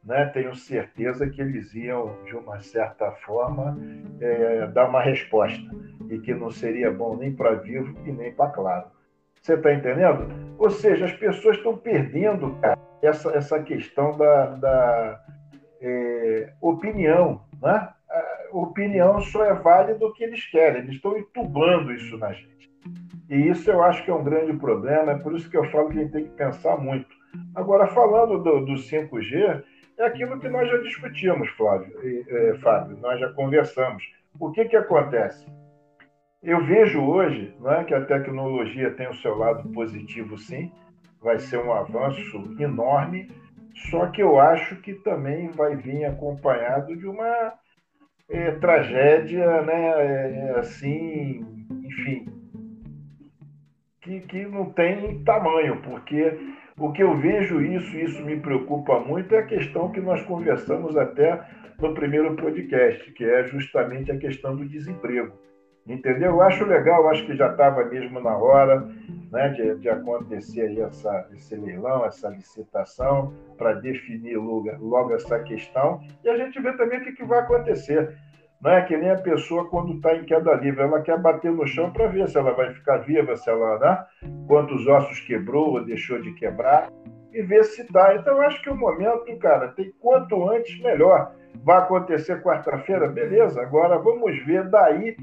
né, 0.06 0.24
tenho 0.26 0.54
certeza 0.54 1.28
que 1.28 1.42
eles 1.42 1.74
iam, 1.74 2.16
de 2.24 2.36
uma 2.36 2.60
certa 2.60 3.10
forma, 3.10 3.76
é, 4.20 4.66
dar 4.68 4.88
uma 4.88 5.02
resposta 5.02 5.68
e 6.08 6.20
que 6.20 6.32
não 6.32 6.48
seria 6.48 6.92
bom 6.92 7.16
nem 7.16 7.34
para 7.34 7.56
Vivo 7.56 7.98
e 8.06 8.12
nem 8.12 8.32
para 8.32 8.50
Claro. 8.50 8.95
Você 9.46 9.54
está 9.54 9.72
entendendo? 9.72 10.26
Ou 10.58 10.68
seja, 10.68 11.04
as 11.04 11.12
pessoas 11.12 11.56
estão 11.56 11.76
perdendo 11.76 12.58
cara, 12.60 12.76
essa, 13.00 13.30
essa 13.30 13.62
questão 13.62 14.16
da, 14.18 14.46
da 14.56 15.20
é, 15.80 16.52
opinião. 16.60 17.40
Né? 17.62 17.88
A 18.10 18.48
opinião 18.50 19.20
só 19.20 19.44
é 19.44 19.54
válida 19.54 20.04
o 20.04 20.12
que 20.12 20.24
eles 20.24 20.44
querem, 20.50 20.82
eles 20.82 20.96
estão 20.96 21.16
entubando 21.16 21.92
isso 21.92 22.18
na 22.18 22.32
gente. 22.32 22.68
E 23.30 23.36
isso 23.48 23.70
eu 23.70 23.84
acho 23.84 24.04
que 24.04 24.10
é 24.10 24.14
um 24.14 24.24
grande 24.24 24.52
problema, 24.54 25.12
é 25.12 25.18
por 25.18 25.32
isso 25.32 25.48
que 25.48 25.56
eu 25.56 25.70
falo 25.70 25.90
que 25.90 25.98
a 25.98 26.02
gente 26.02 26.12
tem 26.12 26.24
que 26.24 26.30
pensar 26.30 26.76
muito. 26.76 27.14
Agora, 27.54 27.86
falando 27.86 28.42
do, 28.42 28.64
do 28.64 28.72
5G, 28.72 29.62
é 29.96 30.06
aquilo 30.06 30.40
que 30.40 30.48
nós 30.48 30.68
já 30.68 30.78
discutimos, 30.78 31.48
Flávio, 31.50 31.96
e, 32.02 32.24
é, 32.28 32.54
Fábio, 32.56 32.96
nós 32.96 33.20
já 33.20 33.32
conversamos. 33.32 34.02
O 34.40 34.50
que, 34.50 34.64
que 34.64 34.76
acontece? 34.76 35.46
Eu 36.42 36.64
vejo 36.64 37.02
hoje 37.02 37.54
não 37.60 37.72
é, 37.72 37.84
que 37.84 37.94
a 37.94 38.04
tecnologia 38.04 38.90
tem 38.92 39.08
o 39.08 39.14
seu 39.14 39.36
lado 39.36 39.68
positivo, 39.70 40.38
sim, 40.38 40.70
vai 41.20 41.38
ser 41.38 41.58
um 41.58 41.72
avanço 41.72 42.42
enorme, 42.58 43.28
só 43.90 44.06
que 44.06 44.22
eu 44.22 44.38
acho 44.40 44.76
que 44.76 44.94
também 44.94 45.48
vai 45.48 45.76
vir 45.76 46.04
acompanhado 46.04 46.96
de 46.96 47.06
uma 47.06 47.52
é, 48.28 48.52
tragédia 48.52 49.62
né, 49.62 49.88
é, 49.88 50.58
assim 50.58 51.44
enfim, 51.84 52.26
que, 54.00 54.20
que 54.20 54.46
não 54.46 54.70
tem 54.70 55.22
tamanho, 55.24 55.80
porque 55.82 56.38
o 56.78 56.92
que 56.92 57.02
eu 57.02 57.16
vejo 57.16 57.60
isso, 57.60 57.96
isso 57.96 58.22
me 58.22 58.38
preocupa 58.38 59.00
muito, 59.00 59.34
é 59.34 59.38
a 59.38 59.46
questão 59.46 59.90
que 59.90 60.00
nós 60.00 60.22
conversamos 60.22 60.96
até 60.96 61.42
no 61.80 61.94
primeiro 61.94 62.36
podcast, 62.36 63.12
que 63.12 63.24
é 63.24 63.44
justamente 63.44 64.12
a 64.12 64.18
questão 64.18 64.54
do 64.54 64.66
desemprego. 64.66 65.32
Entendeu? 65.86 66.32
Eu 66.32 66.42
acho 66.42 66.64
legal, 66.64 67.02
eu 67.02 67.10
acho 67.10 67.24
que 67.26 67.36
já 67.36 67.50
estava 67.50 67.84
mesmo 67.84 68.20
na 68.20 68.36
hora 68.36 68.88
né, 69.30 69.48
de, 69.50 69.76
de 69.76 69.88
acontecer 69.88 70.78
essa, 70.80 71.28
esse 71.32 71.54
leilão, 71.54 72.04
essa 72.04 72.28
licitação, 72.28 73.32
para 73.56 73.74
definir 73.74 74.36
logo, 74.36 74.70
logo, 74.80 75.14
essa 75.14 75.38
questão. 75.40 76.00
E 76.24 76.28
a 76.28 76.36
gente 76.36 76.60
vê 76.60 76.72
também 76.72 76.98
o 76.98 77.04
que, 77.04 77.12
que 77.12 77.24
vai 77.24 77.38
acontecer. 77.38 78.16
Não 78.60 78.72
é 78.72 78.82
que 78.82 78.96
nem 78.96 79.10
a 79.10 79.18
pessoa 79.18 79.68
quando 79.68 79.94
está 79.94 80.16
em 80.16 80.24
queda 80.24 80.54
livre, 80.54 80.82
ela 80.82 81.02
quer 81.02 81.20
bater 81.20 81.52
no 81.52 81.66
chão 81.66 81.92
para 81.92 82.08
ver 82.08 82.28
se 82.28 82.36
ela 82.36 82.52
vai 82.52 82.72
ficar 82.72 82.98
viva, 82.98 83.36
se 83.36 83.48
ela, 83.48 83.78
né? 83.78 84.04
Quantos 84.48 84.86
ossos 84.86 85.20
quebrou 85.20 85.74
ou 85.74 85.84
deixou 85.84 86.20
de 86.20 86.32
quebrar, 86.32 86.88
e 87.36 87.42
ver 87.42 87.64
se 87.64 87.82
está. 87.82 88.14
Então, 88.14 88.34
eu 88.34 88.42
acho 88.42 88.62
que 88.62 88.70
o 88.70 88.74
momento, 88.74 89.24
cara, 89.38 89.68
tem 89.68 89.92
quanto 90.00 90.48
antes, 90.48 90.80
melhor. 90.80 91.32
Vai 91.64 91.78
acontecer 91.78 92.42
quarta-feira? 92.42 93.08
Beleza, 93.08 93.60
agora 93.60 93.98
vamos 93.98 94.38
ver 94.44 94.68
daí 94.68 95.16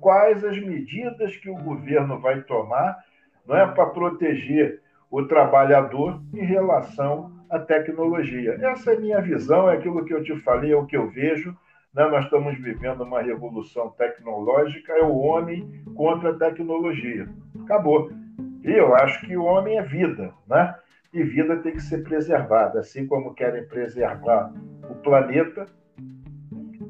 quais 0.00 0.44
as 0.44 0.58
medidas 0.58 1.36
que 1.36 1.48
o 1.48 1.56
governo 1.56 2.18
vai 2.20 2.42
tomar 2.42 2.98
não 3.46 3.56
é, 3.56 3.66
para 3.66 3.86
proteger 3.86 4.80
o 5.10 5.22
trabalhador 5.24 6.20
em 6.32 6.44
relação 6.44 7.32
à 7.48 7.58
tecnologia. 7.58 8.58
Essa 8.62 8.92
é 8.92 8.96
a 8.96 9.00
minha 9.00 9.20
visão, 9.20 9.68
é 9.68 9.74
aquilo 9.74 10.04
que 10.04 10.12
eu 10.12 10.22
te 10.22 10.34
falei, 10.40 10.72
é 10.72 10.76
o 10.76 10.86
que 10.86 10.96
eu 10.96 11.08
vejo. 11.10 11.56
Né? 11.94 12.04
Nós 12.08 12.24
estamos 12.24 12.58
vivendo 12.58 13.02
uma 13.02 13.22
revolução 13.22 13.90
tecnológica, 13.90 14.92
é 14.92 15.02
o 15.02 15.16
homem 15.16 15.84
contra 15.94 16.30
a 16.30 16.34
tecnologia. 16.34 17.28
Acabou. 17.62 18.10
E 18.64 18.72
eu 18.72 18.94
acho 18.94 19.24
que 19.26 19.36
o 19.36 19.44
homem 19.44 19.78
é 19.78 19.82
vida, 19.82 20.32
né? 20.48 20.74
E 21.14 21.22
vida 21.22 21.56
tem 21.58 21.72
que 21.72 21.80
ser 21.80 22.02
preservada, 22.02 22.80
assim 22.80 23.06
como 23.06 23.34
querem 23.34 23.64
preservar 23.68 24.52
o 24.90 24.96
planeta. 24.96 25.64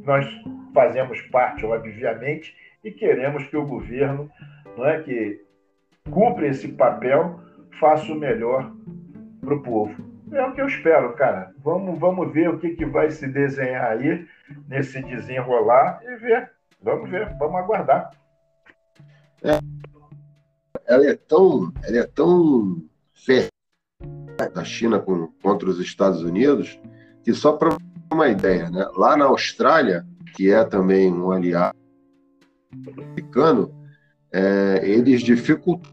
Nós 0.02 0.26
fazemos 0.73 1.21
parte, 1.31 1.66
obviamente, 1.66 2.57
e 2.83 2.90
queremos 2.90 3.47
que 3.49 3.57
o 3.57 3.66
governo, 3.66 4.31
não 4.78 4.87
é 4.87 5.02
que 5.02 5.45
cumpra 6.11 6.47
esse 6.47 6.69
papel, 6.69 7.38
faça 7.78 8.11
o 8.11 8.14
melhor 8.14 8.73
para 9.43 9.54
o 9.57 9.62
povo. 9.62 9.95
É 10.33 10.43
o 10.43 10.54
que 10.54 10.62
eu 10.62 10.69
espero, 10.69 11.14
cara. 11.16 11.52
Vamos, 11.59 11.99
vamos 11.99 12.33
ver 12.33 12.49
o 12.49 12.59
que, 12.59 12.71
que 12.71 12.87
vai 12.87 13.11
se 13.11 13.28
desenhar 13.28 13.93
aí 13.93 14.26
nesse 14.66 15.02
desenrolar 15.02 16.00
e 16.02 16.16
ver. 16.16 16.50
Vamos 16.81 17.11
ver, 17.11 17.28
vamos 17.38 17.57
aguardar. 17.57 18.11
É, 19.43 19.59
ela 20.87 21.07
é 21.07 21.14
tão, 21.14 21.71
ela 21.87 21.99
é 21.99 22.07
tão 22.07 22.83
férrea 23.12 23.53
da 24.48 24.64
China 24.64 24.98
com, 24.98 25.28
contra 25.42 25.68
os 25.68 25.78
Estados 25.80 26.22
Unidos 26.22 26.78
que 27.22 27.32
só 27.32 27.52
para 27.52 27.76
uma 28.12 28.28
ideia, 28.28 28.70
né? 28.70 28.86
Lá 28.96 29.16
na 29.16 29.24
Austrália, 29.24 30.06
que 30.36 30.50
é 30.50 30.62
também 30.62 31.12
um 31.12 31.30
aliado 31.30 31.76
americano, 32.86 33.74
é, 34.32 34.82
eles 34.84 35.22
dificultam 35.22 35.92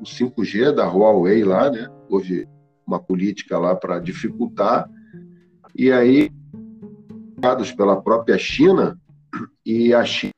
o 0.00 0.04
5G 0.04 0.72
da 0.72 0.88
Huawei 0.88 1.44
lá, 1.44 1.70
né? 1.70 1.88
Houve 2.08 2.48
uma 2.86 2.98
política 2.98 3.58
lá 3.58 3.76
para 3.76 4.00
dificultar. 4.00 4.90
E 5.76 5.92
aí, 5.92 6.30
pela 7.76 8.02
própria 8.02 8.36
China, 8.36 8.98
e 9.64 9.94
a 9.94 10.04
China, 10.04 10.32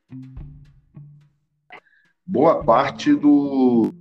boa 2.25 2.63
parte 2.63 3.13
do 3.15 3.91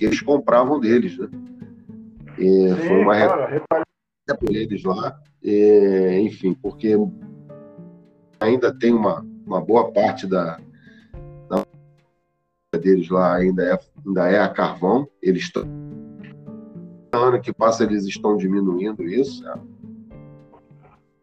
que 0.00 0.06
eles 0.06 0.22
compravam 0.22 0.80
deles, 0.80 1.18
né? 1.18 1.28
E 2.38 2.68
Sim, 2.70 2.76
foi 2.88 3.02
uma 3.02 3.14
claro, 3.14 3.64
por 4.40 4.56
eles 4.56 4.82
lá, 4.82 5.20
e, 5.42 6.20
enfim, 6.22 6.54
porque 6.54 6.94
ainda 8.40 8.72
tem 8.72 8.94
uma, 8.94 9.20
uma 9.44 9.60
boa 9.60 9.92
parte 9.92 10.26
da, 10.26 10.58
da 11.50 11.66
deles 12.78 13.10
lá 13.10 13.36
ainda 13.36 13.62
é, 13.62 13.78
ainda 14.06 14.28
é 14.30 14.40
a 14.40 14.48
carvão. 14.48 15.06
Eles 15.20 15.42
estão 15.42 15.64
ano 17.12 17.38
que 17.38 17.52
passa 17.52 17.84
eles 17.84 18.06
estão 18.06 18.38
diminuindo 18.38 19.04
isso, 19.04 19.44
né? 19.44 19.52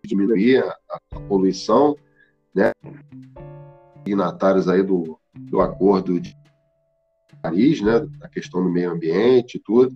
diminuir 0.05 0.63
a, 0.63 0.77
a, 1.15 1.19
poluição, 1.21 1.97
né? 2.53 2.71
Signatários 4.03 4.69
aí 4.69 4.83
do, 4.83 5.17
do 5.33 5.61
acordo 5.61 6.19
de 6.19 6.37
Paris, 7.47 7.81
né? 7.81 8.07
A 8.21 8.27
questão 8.27 8.61
do 8.61 8.69
meio 8.69 8.91
ambiente 8.91 9.55
e 9.55 9.59
tudo. 9.59 9.95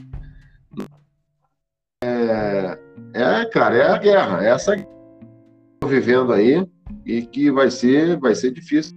É, 2.03 2.79
é, 3.13 3.45
cara, 3.45 3.75
é 3.75 3.87
a 3.87 3.97
guerra, 3.97 4.43
é 4.43 4.49
essa 4.49 4.75
vivendo 5.85 6.31
aí 6.31 6.65
e 7.05 7.23
que 7.23 7.51
vai 7.51 7.69
ser, 7.69 8.17
vai 8.17 8.33
ser 8.33 8.51
difícil 8.51 8.95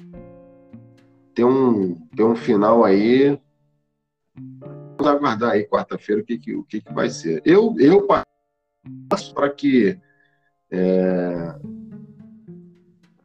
ter 1.35 1.45
um, 1.45 1.95
ter 2.17 2.23
um 2.23 2.37
final 2.37 2.85
aí. 2.85 3.39
Vamos 4.97 5.13
aguardar 5.13 5.53
aí 5.53 5.67
quarta-feira 5.67 6.23
o 6.23 6.25
que, 6.25 6.39
que, 6.39 6.55
o 6.55 6.63
que, 6.63 6.81
que 6.81 6.93
vai 6.93 7.11
ser. 7.11 7.43
Eu, 7.45 7.75
eu 7.79 8.07
passo 9.09 9.35
para 9.35 9.51
que, 9.51 9.99
é, 10.71 11.55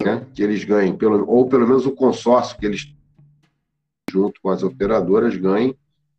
né, 0.03 0.25
que 0.33 0.41
eles 0.41 0.63
ganhem, 0.63 0.97
pelo, 0.97 1.29
ou 1.29 1.47
pelo 1.47 1.67
menos 1.67 1.85
o 1.85 1.91
consórcio 1.91 2.57
que 2.57 2.65
eles, 2.65 2.93
junto 4.11 4.41
com 4.41 4.49
as 4.49 4.63
operadoras, 4.63 5.35
ganhem 5.35 5.75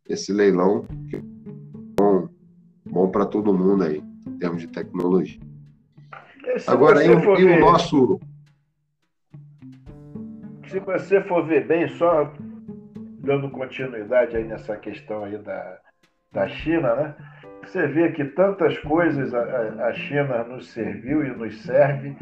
esse 0.07 0.33
leilão 0.33 0.85
que 1.09 1.15
é 1.17 1.21
bom, 1.97 2.29
bom 2.85 3.09
para 3.09 3.25
todo 3.25 3.53
mundo 3.53 3.83
aí, 3.83 4.03
em 4.27 4.37
termos 4.37 4.61
de 4.61 4.67
tecnologia. 4.67 5.39
Agora, 6.67 7.03
e, 7.03 7.07
e 7.07 7.45
o 7.45 7.59
nosso 7.59 8.19
se 10.71 10.79
você 10.79 11.19
for 11.23 11.45
ver 11.45 11.67
bem, 11.67 11.85
só 11.89 12.31
dando 13.19 13.49
continuidade 13.49 14.37
aí 14.37 14.45
nessa 14.45 14.77
questão 14.77 15.25
aí 15.25 15.37
da, 15.37 15.77
da 16.31 16.47
China, 16.47 16.95
né? 16.95 17.15
Você 17.61 17.87
vê 17.87 18.09
que 18.13 18.23
tantas 18.23 18.77
coisas 18.79 19.33
a, 19.33 19.87
a 19.87 19.93
China 19.93 20.45
nos 20.45 20.71
serviu 20.71 21.25
e 21.25 21.29
nos 21.35 21.61
serve, 21.63 22.15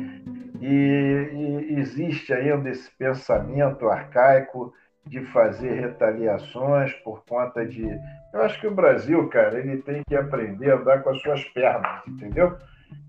e, 0.60 0.65
e 0.65 1.79
existe 1.79 2.34
ainda 2.34 2.69
esse 2.69 2.89
pensamento 2.97 3.88
arcaico 3.88 4.73
de 5.10 5.26
fazer 5.26 5.74
retaliações 5.74 6.93
por 7.04 7.24
conta 7.26 7.65
de. 7.65 7.84
Eu 8.34 8.41
acho 8.43 8.60
que 8.62 8.67
o 8.67 8.74
Brasil, 8.74 9.28
cara, 9.30 9.60
ele 9.60 9.82
tem 9.82 10.04
que 10.08 10.15
aprender 10.15 10.72
a 10.72 10.76
andar 10.76 11.04
com 11.04 11.10
as 11.10 11.22
suas 11.22 11.43
pernas, 11.45 12.02
entendeu? 12.08 12.56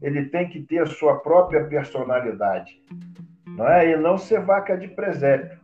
Ele 0.03 0.25
tem 0.27 0.49
que 0.49 0.61
ter 0.63 0.83
a 0.83 0.87
sua 0.87 1.21
própria 1.21 1.65
personalidade 1.65 2.81
não 3.61 3.69
é? 3.69 3.91
E 3.91 3.97
não 3.97 4.17
ser 4.17 4.41
vaca 4.41 4.77
de 4.77 4.89
presépio, 4.89 5.59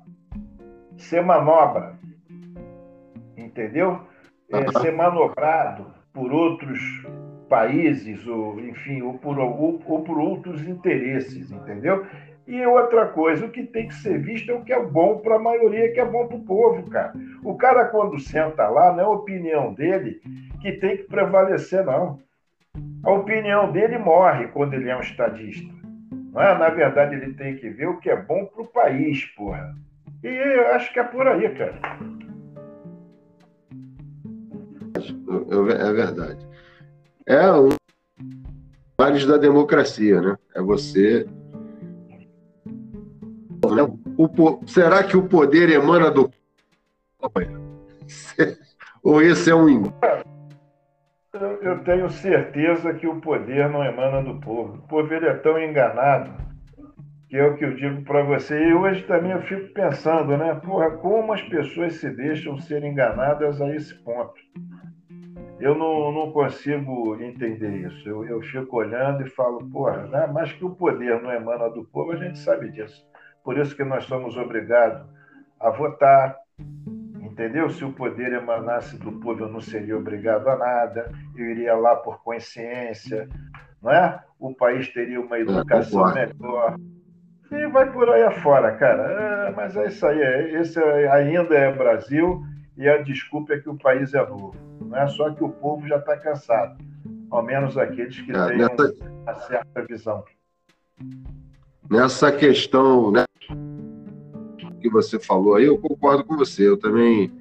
ser 0.98 1.22
manobra, 1.22 1.98
entendeu? 3.36 4.00
É, 4.50 4.80
ser 4.80 4.92
manobrado 4.92 5.86
por 6.12 6.32
outros 6.32 6.78
países, 7.48 8.26
ou 8.26 8.60
enfim, 8.60 9.02
ou 9.02 9.14
por, 9.14 9.38
ou, 9.38 9.82
ou 9.86 10.02
por 10.02 10.18
outros 10.18 10.66
interesses, 10.66 11.50
entendeu? 11.50 12.06
E 12.46 12.64
outra 12.64 13.06
coisa, 13.06 13.44
o 13.44 13.50
que 13.50 13.64
tem 13.64 13.88
que 13.88 13.94
ser 13.94 14.18
visto 14.20 14.52
é 14.52 14.54
o 14.54 14.62
que 14.62 14.72
é 14.72 14.80
bom 14.80 15.18
para 15.18 15.34
a 15.34 15.38
maioria, 15.38 15.92
que 15.92 15.98
é 15.98 16.04
bom 16.04 16.28
para 16.28 16.36
o 16.36 16.44
povo, 16.44 16.88
cara. 16.88 17.12
O 17.42 17.56
cara, 17.56 17.86
quando 17.86 18.20
senta 18.20 18.68
lá, 18.68 18.92
não 18.92 19.00
é 19.00 19.02
a 19.04 19.08
opinião 19.08 19.74
dele 19.74 20.20
que 20.60 20.72
tem 20.72 20.96
que 20.96 21.04
prevalecer, 21.04 21.84
não. 21.84 22.20
A 23.02 23.10
opinião 23.10 23.72
dele 23.72 23.98
morre 23.98 24.46
quando 24.48 24.74
ele 24.74 24.88
é 24.88 24.96
um 24.96 25.00
estadista. 25.00 25.72
Não 26.32 26.40
é? 26.40 26.56
Na 26.56 26.68
verdade, 26.68 27.16
ele 27.16 27.34
tem 27.34 27.56
que 27.56 27.68
ver 27.68 27.88
o 27.88 27.98
que 27.98 28.10
é 28.10 28.16
bom 28.16 28.44
para 28.44 28.62
o 28.62 28.66
país, 28.66 29.24
porra. 29.34 29.74
E 30.22 30.28
eu 30.28 30.68
acho 30.74 30.92
que 30.92 31.00
é 31.00 31.04
por 31.04 31.26
aí, 31.26 31.48
cara. 31.50 31.80
É 35.80 35.92
verdade. 35.92 36.46
É 37.26 37.52
um 37.52 37.70
males 38.98 39.26
da 39.26 39.36
democracia, 39.36 40.20
né? 40.20 40.36
É 40.54 40.62
você. 40.62 41.26
O, 44.16 44.66
será 44.66 45.02
que 45.04 45.16
o 45.16 45.28
poder 45.28 45.70
emana 45.70 46.10
do. 46.10 46.30
Ou 49.02 49.22
esse 49.22 49.50
é 49.50 49.54
um 49.54 49.68
eu 51.60 51.84
tenho 51.84 52.08
certeza 52.08 52.94
que 52.94 53.06
o 53.06 53.20
poder 53.20 53.68
não 53.68 53.84
emana 53.84 54.22
do 54.22 54.40
povo. 54.40 54.76
O 54.76 54.88
povo 54.88 55.12
ele 55.12 55.26
é 55.26 55.34
tão 55.34 55.60
enganado 55.60 56.30
que 57.28 57.36
é 57.36 57.44
o 57.44 57.56
que 57.56 57.64
eu 57.64 57.74
digo 57.74 58.02
para 58.02 58.22
você. 58.22 58.68
E 58.68 58.72
hoje 58.72 59.02
também 59.02 59.32
eu 59.32 59.42
fico 59.42 59.72
pensando, 59.74 60.36
né? 60.36 60.54
Porra, 60.54 60.90
como 60.92 61.32
as 61.32 61.42
pessoas 61.42 61.94
se 61.94 62.08
deixam 62.08 62.58
ser 62.58 62.84
enganadas 62.84 63.60
a 63.60 63.74
esse 63.74 63.94
ponto. 64.02 64.34
Eu 65.58 65.74
não, 65.74 66.12
não 66.12 66.32
consigo 66.32 67.20
entender 67.20 67.86
isso. 67.86 68.08
Eu, 68.08 68.24
eu 68.24 68.40
fico 68.42 68.76
olhando 68.76 69.26
e 69.26 69.30
falo, 69.30 69.58
porra, 69.70 70.06
né? 70.06 70.30
mas 70.32 70.52
que 70.52 70.64
o 70.64 70.70
poder 70.70 71.20
não 71.20 71.32
emana 71.32 71.68
do 71.70 71.84
povo, 71.84 72.12
a 72.12 72.16
gente 72.16 72.38
sabe 72.38 72.70
disso. 72.70 73.04
Por 73.46 73.56
isso 73.58 73.76
que 73.76 73.84
nós 73.84 74.04
somos 74.06 74.36
obrigados 74.36 75.06
a 75.60 75.70
votar, 75.70 76.36
entendeu? 77.22 77.70
Se 77.70 77.84
o 77.84 77.92
poder 77.92 78.32
emanasse 78.32 78.98
do 78.98 79.12
povo, 79.12 79.44
eu 79.44 79.48
não 79.48 79.60
seria 79.60 79.96
obrigado 79.96 80.48
a 80.48 80.56
nada, 80.56 81.12
eu 81.36 81.46
iria 81.46 81.76
lá 81.76 81.94
por 81.94 82.20
consciência, 82.24 83.28
não 83.80 83.92
é? 83.92 84.20
O 84.40 84.52
país 84.52 84.92
teria 84.92 85.20
uma 85.20 85.38
educação 85.38 86.12
melhor. 86.12 86.76
E 87.52 87.68
vai 87.68 87.88
por 87.92 88.10
aí 88.10 88.24
afora, 88.24 88.74
cara. 88.74 89.12
É, 89.12 89.52
mas 89.52 89.76
é 89.76 89.86
isso 89.86 90.04
aí, 90.04 90.20
é, 90.20 90.60
esse 90.60 90.80
ainda 90.80 91.54
é 91.54 91.72
Brasil 91.72 92.42
e 92.76 92.88
a 92.88 93.00
desculpa 93.00 93.54
é 93.54 93.60
que 93.60 93.68
o 93.68 93.78
país 93.78 94.12
é 94.12 94.26
novo. 94.26 94.56
Não 94.80 94.98
é 94.98 95.06
só 95.06 95.30
que 95.30 95.44
o 95.44 95.50
povo 95.50 95.86
já 95.86 95.98
está 95.98 96.16
cansado, 96.16 96.76
ao 97.30 97.44
menos 97.44 97.78
aqueles 97.78 98.20
que 98.20 98.32
é, 98.32 98.46
têm 98.48 98.58
nessa... 98.58 98.92
uma 99.22 99.34
certa 99.34 99.82
visão. 99.82 100.24
Nessa 101.88 102.32
questão 102.32 103.12
né, 103.12 103.24
que 104.86 104.92
você 104.92 105.18
falou 105.18 105.56
aí, 105.56 105.64
eu 105.64 105.78
concordo 105.78 106.24
com 106.24 106.36
você. 106.36 106.68
Eu 106.68 106.76
também, 106.76 107.32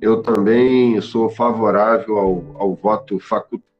eu 0.00 0.22
também 0.22 1.00
sou 1.00 1.30
favorável 1.30 2.18
ao, 2.18 2.56
ao 2.58 2.74
voto 2.74 3.18
facultativo. 3.18 3.70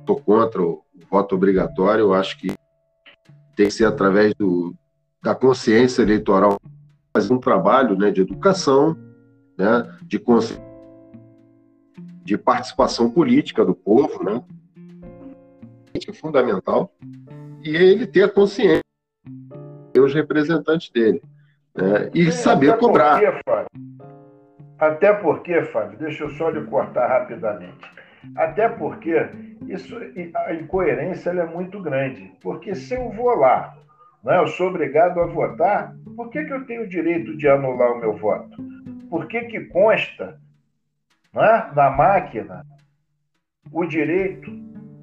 Estou 0.00 0.16
contra 0.20 0.62
o 0.62 0.82
voto 1.10 1.34
obrigatório. 1.34 2.02
Eu 2.02 2.14
acho 2.14 2.38
que 2.38 2.54
tem 3.56 3.66
que 3.66 3.72
ser 3.72 3.84
através 3.84 4.34
do, 4.34 4.74
da 5.22 5.34
consciência 5.34 6.02
eleitoral 6.02 6.60
fazer 7.14 7.32
um 7.32 7.38
trabalho 7.38 7.96
né, 7.96 8.10
de 8.10 8.22
educação, 8.22 8.96
né, 9.56 9.98
de, 10.02 10.20
de 12.24 12.38
participação 12.38 13.10
política 13.10 13.64
do 13.64 13.74
povo, 13.74 14.24
né, 14.24 14.42
é 15.94 16.12
fundamental, 16.12 16.90
e 17.62 17.76
ele 17.76 18.06
ter 18.06 18.22
a 18.22 18.28
consciência, 18.28 18.82
os 19.96 20.14
representantes 20.14 20.90
dele, 20.90 21.22
né, 21.74 22.10
e 22.14 22.24
Sim, 22.26 22.30
saber 22.32 22.70
até 22.70 22.80
cobrar. 22.80 23.20
Porque, 23.20 23.40
Fábio, 23.44 23.68
até 24.78 25.12
porque, 25.12 25.62
Fábio, 25.62 25.98
deixa 25.98 26.24
eu 26.24 26.30
só 26.30 26.50
lhe 26.50 26.64
cortar 26.64 27.06
rapidamente. 27.06 27.90
Até 28.36 28.68
porque 28.68 29.14
isso, 29.68 29.96
a 30.34 30.54
incoerência 30.54 31.30
é 31.30 31.46
muito 31.46 31.80
grande. 31.80 32.32
Porque 32.40 32.74
se 32.74 32.94
eu 32.94 33.10
vou 33.10 33.36
lá, 33.36 33.76
né, 34.24 34.38
eu 34.38 34.46
sou 34.48 34.68
obrigado 34.68 35.20
a 35.20 35.26
votar, 35.26 35.94
por 36.16 36.30
que, 36.30 36.44
que 36.44 36.52
eu 36.52 36.64
tenho 36.66 36.82
o 36.82 36.88
direito 36.88 37.36
de 37.36 37.48
anular 37.48 37.92
o 37.92 37.98
meu 37.98 38.16
voto? 38.16 38.56
Por 39.08 39.26
que, 39.26 39.42
que 39.42 39.60
consta 39.66 40.40
né, 41.32 41.70
na 41.74 41.90
máquina 41.90 42.64
o 43.70 43.84
direito 43.84 44.50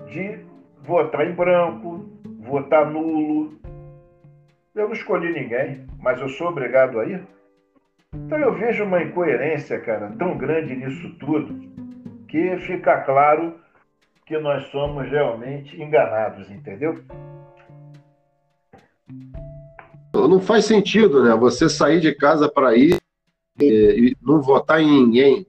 de 0.08 0.40
votar 0.82 1.28
em 1.28 1.34
branco, 1.34 2.10
votar 2.40 2.90
nulo? 2.90 3.60
Eu 4.76 4.88
não 4.88 4.94
escolhi 4.94 5.32
ninguém, 5.34 5.88
mas 6.00 6.22
eu 6.22 6.30
sou 6.30 6.48
obrigado 6.48 7.00
a 7.00 7.06
ir? 7.06 7.28
Então 8.14 8.38
eu 8.38 8.54
vejo 8.54 8.84
uma 8.84 9.02
incoerência, 9.02 9.80
cara, 9.80 10.12
tão 10.18 10.38
grande 10.38 10.76
nisso 10.76 11.16
tudo, 11.20 11.54
que 12.28 12.58
fica 12.60 13.02
claro 13.02 13.60
que 14.26 14.38
nós 14.38 14.66
somos 14.68 15.10
realmente 15.10 15.82
enganados, 15.82 16.50
entendeu? 16.52 17.04
Não 20.14 20.40
faz 20.40 20.66
sentido, 20.66 21.24
né? 21.24 21.36
Você 21.36 21.68
sair 21.68 22.00
de 22.00 22.14
casa 22.14 22.48
para 22.48 22.76
ir 22.76 23.00
e 23.60 24.16
não 24.22 24.42
votar 24.42 24.82
em 24.82 24.88
ninguém, 24.88 25.48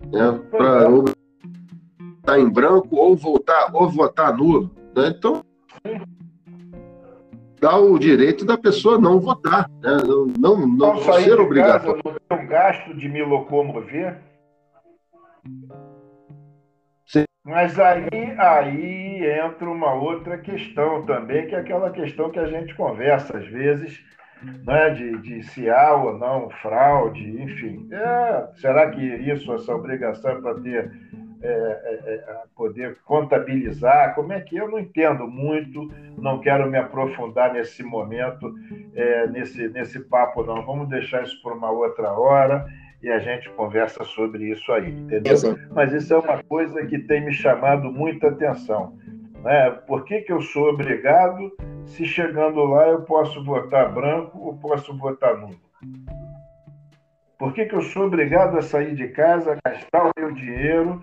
né? 0.00 0.40
Para 0.50 0.88
votar 0.88 2.38
é. 2.38 2.40
em 2.40 2.48
branco 2.48 2.96
ou 2.96 3.16
votar 3.16 3.74
ou 3.74 3.88
votar 3.88 4.36
nulo, 4.36 4.70
né? 4.94 5.08
Então 5.16 5.44
dá 7.62 7.78
o 7.78 7.98
direito 7.98 8.44
da 8.44 8.58
pessoa 8.58 8.98
não 8.98 9.20
votar, 9.20 9.70
né? 9.80 9.96
não 10.04 10.26
não, 10.26 10.66
não, 10.66 10.96
ser 10.98 11.40
obrigatório. 11.40 12.02
Casa, 12.02 12.18
não 12.28 12.38
ter 12.38 12.44
um 12.44 12.46
gasto 12.48 12.94
de 12.94 13.08
me 13.08 13.22
locomover 13.22 14.18
mas 17.44 17.76
aí, 17.78 18.08
aí 18.38 19.26
entra 19.26 19.68
uma 19.68 19.92
outra 19.92 20.38
questão 20.38 21.04
também, 21.04 21.48
que 21.48 21.54
é 21.56 21.58
aquela 21.58 21.90
questão 21.90 22.30
que 22.30 22.38
a 22.38 22.46
gente 22.46 22.72
conversa 22.76 23.36
às 23.36 23.46
vezes, 23.48 24.00
né, 24.64 24.90
de, 24.90 25.18
de 25.18 25.42
se 25.42 25.68
há 25.68 25.92
ou 25.92 26.16
não 26.16 26.48
fraude, 26.50 27.42
enfim. 27.42 27.88
É, 27.90 28.48
será 28.54 28.90
que 28.90 29.04
isso, 29.04 29.52
essa 29.52 29.74
obrigação 29.74 30.30
é 30.30 30.40
para 30.40 30.60
ter 30.60 30.92
é, 31.42 31.48
é, 31.48 32.14
é 32.14 32.42
poder 32.56 32.96
contabilizar? 33.04 34.14
Como 34.14 34.32
é 34.32 34.40
que 34.40 34.56
eu 34.56 34.70
não 34.70 34.78
entendo 34.78 35.26
muito, 35.26 35.90
não 36.16 36.40
quero 36.40 36.70
me 36.70 36.78
aprofundar 36.78 37.52
nesse 37.52 37.82
momento, 37.82 38.54
é, 38.94 39.26
nesse, 39.26 39.68
nesse 39.68 40.00
papo, 40.00 40.44
não. 40.44 40.64
Vamos 40.64 40.88
deixar 40.88 41.22
isso 41.22 41.40
para 41.42 41.54
uma 41.54 41.70
outra 41.70 42.12
hora 42.12 42.66
e 43.02 43.10
a 43.10 43.18
gente 43.18 43.50
conversa 43.50 44.04
sobre 44.04 44.50
isso 44.50 44.72
aí, 44.72 44.90
entendeu? 44.90 45.36
Mas 45.74 45.92
isso 45.92 46.14
é 46.14 46.18
uma 46.18 46.42
coisa 46.44 46.86
que 46.86 46.98
tem 46.98 47.24
me 47.24 47.32
chamado 47.32 47.90
muita 47.90 48.28
atenção. 48.28 48.96
Né? 49.42 49.70
Por 49.86 50.04
que, 50.04 50.20
que 50.20 50.32
eu 50.32 50.40
sou 50.40 50.68
obrigado 50.68 51.52
se 51.84 52.06
chegando 52.06 52.62
lá 52.64 52.86
eu 52.88 53.02
posso 53.02 53.42
votar 53.44 53.92
branco 53.92 54.38
ou 54.38 54.56
posso 54.56 54.96
votar 54.96 55.36
nulo? 55.36 55.60
Por 57.36 57.52
que, 57.52 57.64
que 57.66 57.74
eu 57.74 57.82
sou 57.82 58.06
obrigado 58.06 58.56
a 58.56 58.62
sair 58.62 58.94
de 58.94 59.08
casa, 59.08 59.58
gastar 59.66 60.06
o 60.06 60.12
meu 60.16 60.30
dinheiro 60.32 61.02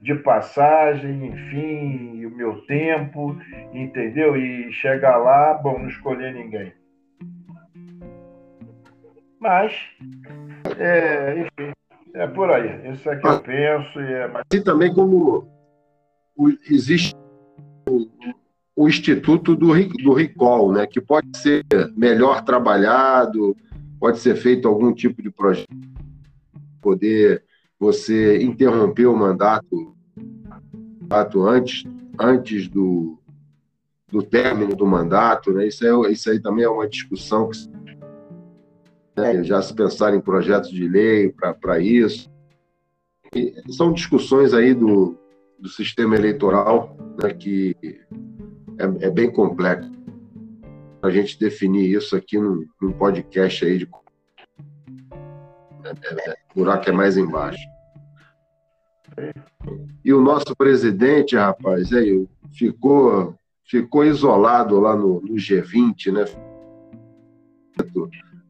de 0.00 0.14
passagem, 0.14 1.26
enfim, 1.26 2.24
o 2.24 2.30
meu 2.30 2.62
tempo, 2.62 3.36
entendeu? 3.72 4.36
E 4.36 4.72
chegar 4.72 5.18
lá, 5.18 5.54
bom, 5.54 5.78
não 5.78 5.88
escolher 5.88 6.32
ninguém. 6.32 6.72
Mas 9.38 9.74
é, 10.78 11.40
enfim, 11.40 11.72
é 12.14 12.26
por 12.26 12.50
aí. 12.50 12.92
Isso 12.92 13.08
é 13.10 13.16
que 13.16 13.26
eu 13.26 13.30
ah. 13.30 13.40
penso. 13.40 14.00
E 14.00 14.12
é 14.12 14.28
mais... 14.28 14.44
Assim 14.50 14.62
também 14.62 14.92
como 14.92 15.46
existe 16.70 17.14
o, 17.88 18.06
o 18.76 18.88
Instituto 18.88 19.54
do, 19.54 19.74
do 19.74 20.12
Recall, 20.14 20.72
né, 20.72 20.86
que 20.86 21.00
pode 21.00 21.36
ser 21.36 21.64
melhor 21.94 22.42
trabalhado, 22.42 23.54
pode 23.98 24.18
ser 24.18 24.36
feito 24.36 24.66
algum 24.66 24.94
tipo 24.94 25.22
de 25.22 25.30
projeto, 25.30 25.68
poder 26.80 27.44
você 27.80 28.42
interromper 28.42 29.06
o 29.06 29.16
mandato, 29.16 29.96
mandato 31.00 31.48
antes, 31.48 31.84
antes 32.18 32.68
do, 32.68 33.18
do 34.06 34.22
término 34.22 34.76
do 34.76 34.86
mandato. 34.86 35.50
Né? 35.50 35.66
Isso, 35.66 35.86
é, 35.86 36.12
isso 36.12 36.30
aí 36.30 36.38
também 36.38 36.64
é 36.64 36.68
uma 36.68 36.86
discussão 36.86 37.48
que 37.48 37.58
né? 39.16 39.42
já 39.42 39.62
se 39.62 39.74
pensar 39.74 40.14
em 40.14 40.20
projetos 40.20 40.70
de 40.70 40.86
lei 40.86 41.32
para 41.32 41.80
isso. 41.80 42.30
E 43.34 43.54
são 43.72 43.92
discussões 43.92 44.52
aí 44.52 44.74
do, 44.74 45.16
do 45.58 45.68
sistema 45.68 46.16
eleitoral 46.16 46.96
né, 47.22 47.32
que 47.32 47.74
é, 48.78 49.06
é, 49.06 49.10
bem 49.10 49.32
complexo. 49.32 49.90
A 51.02 51.08
gente 51.08 51.38
definir 51.38 51.96
isso 51.96 52.14
aqui 52.14 52.38
num, 52.38 52.66
num 52.80 52.92
podcast 52.92 53.64
aí 53.64 53.78
de 53.78 53.86
é, 55.90 56.14
é, 56.14 56.30
é, 56.30 56.36
buraco 56.54 56.88
é 56.88 56.92
mais 56.92 57.16
embaixo. 57.16 57.68
E 60.04 60.12
o 60.12 60.20
nosso 60.20 60.54
presidente, 60.56 61.36
rapaz, 61.36 61.92
aí, 61.92 62.26
ficou, 62.52 63.34
ficou 63.64 64.04
isolado 64.04 64.78
lá 64.78 64.96
no, 64.96 65.20
no 65.20 65.34
G20, 65.34 66.12
né? 66.12 66.24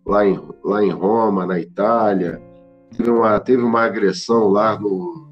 lá 0.07 0.27
em, 0.27 0.41
lá 0.65 0.85
em 0.85 0.91
Roma, 0.91 1.47
na 1.47 1.59
Itália. 1.59 2.41
Teve 2.97 3.11
uma, 3.11 3.41
teve 3.41 3.63
uma 3.63 3.83
agressão 3.83 4.49
lá 4.49 4.79
no, 4.79 5.29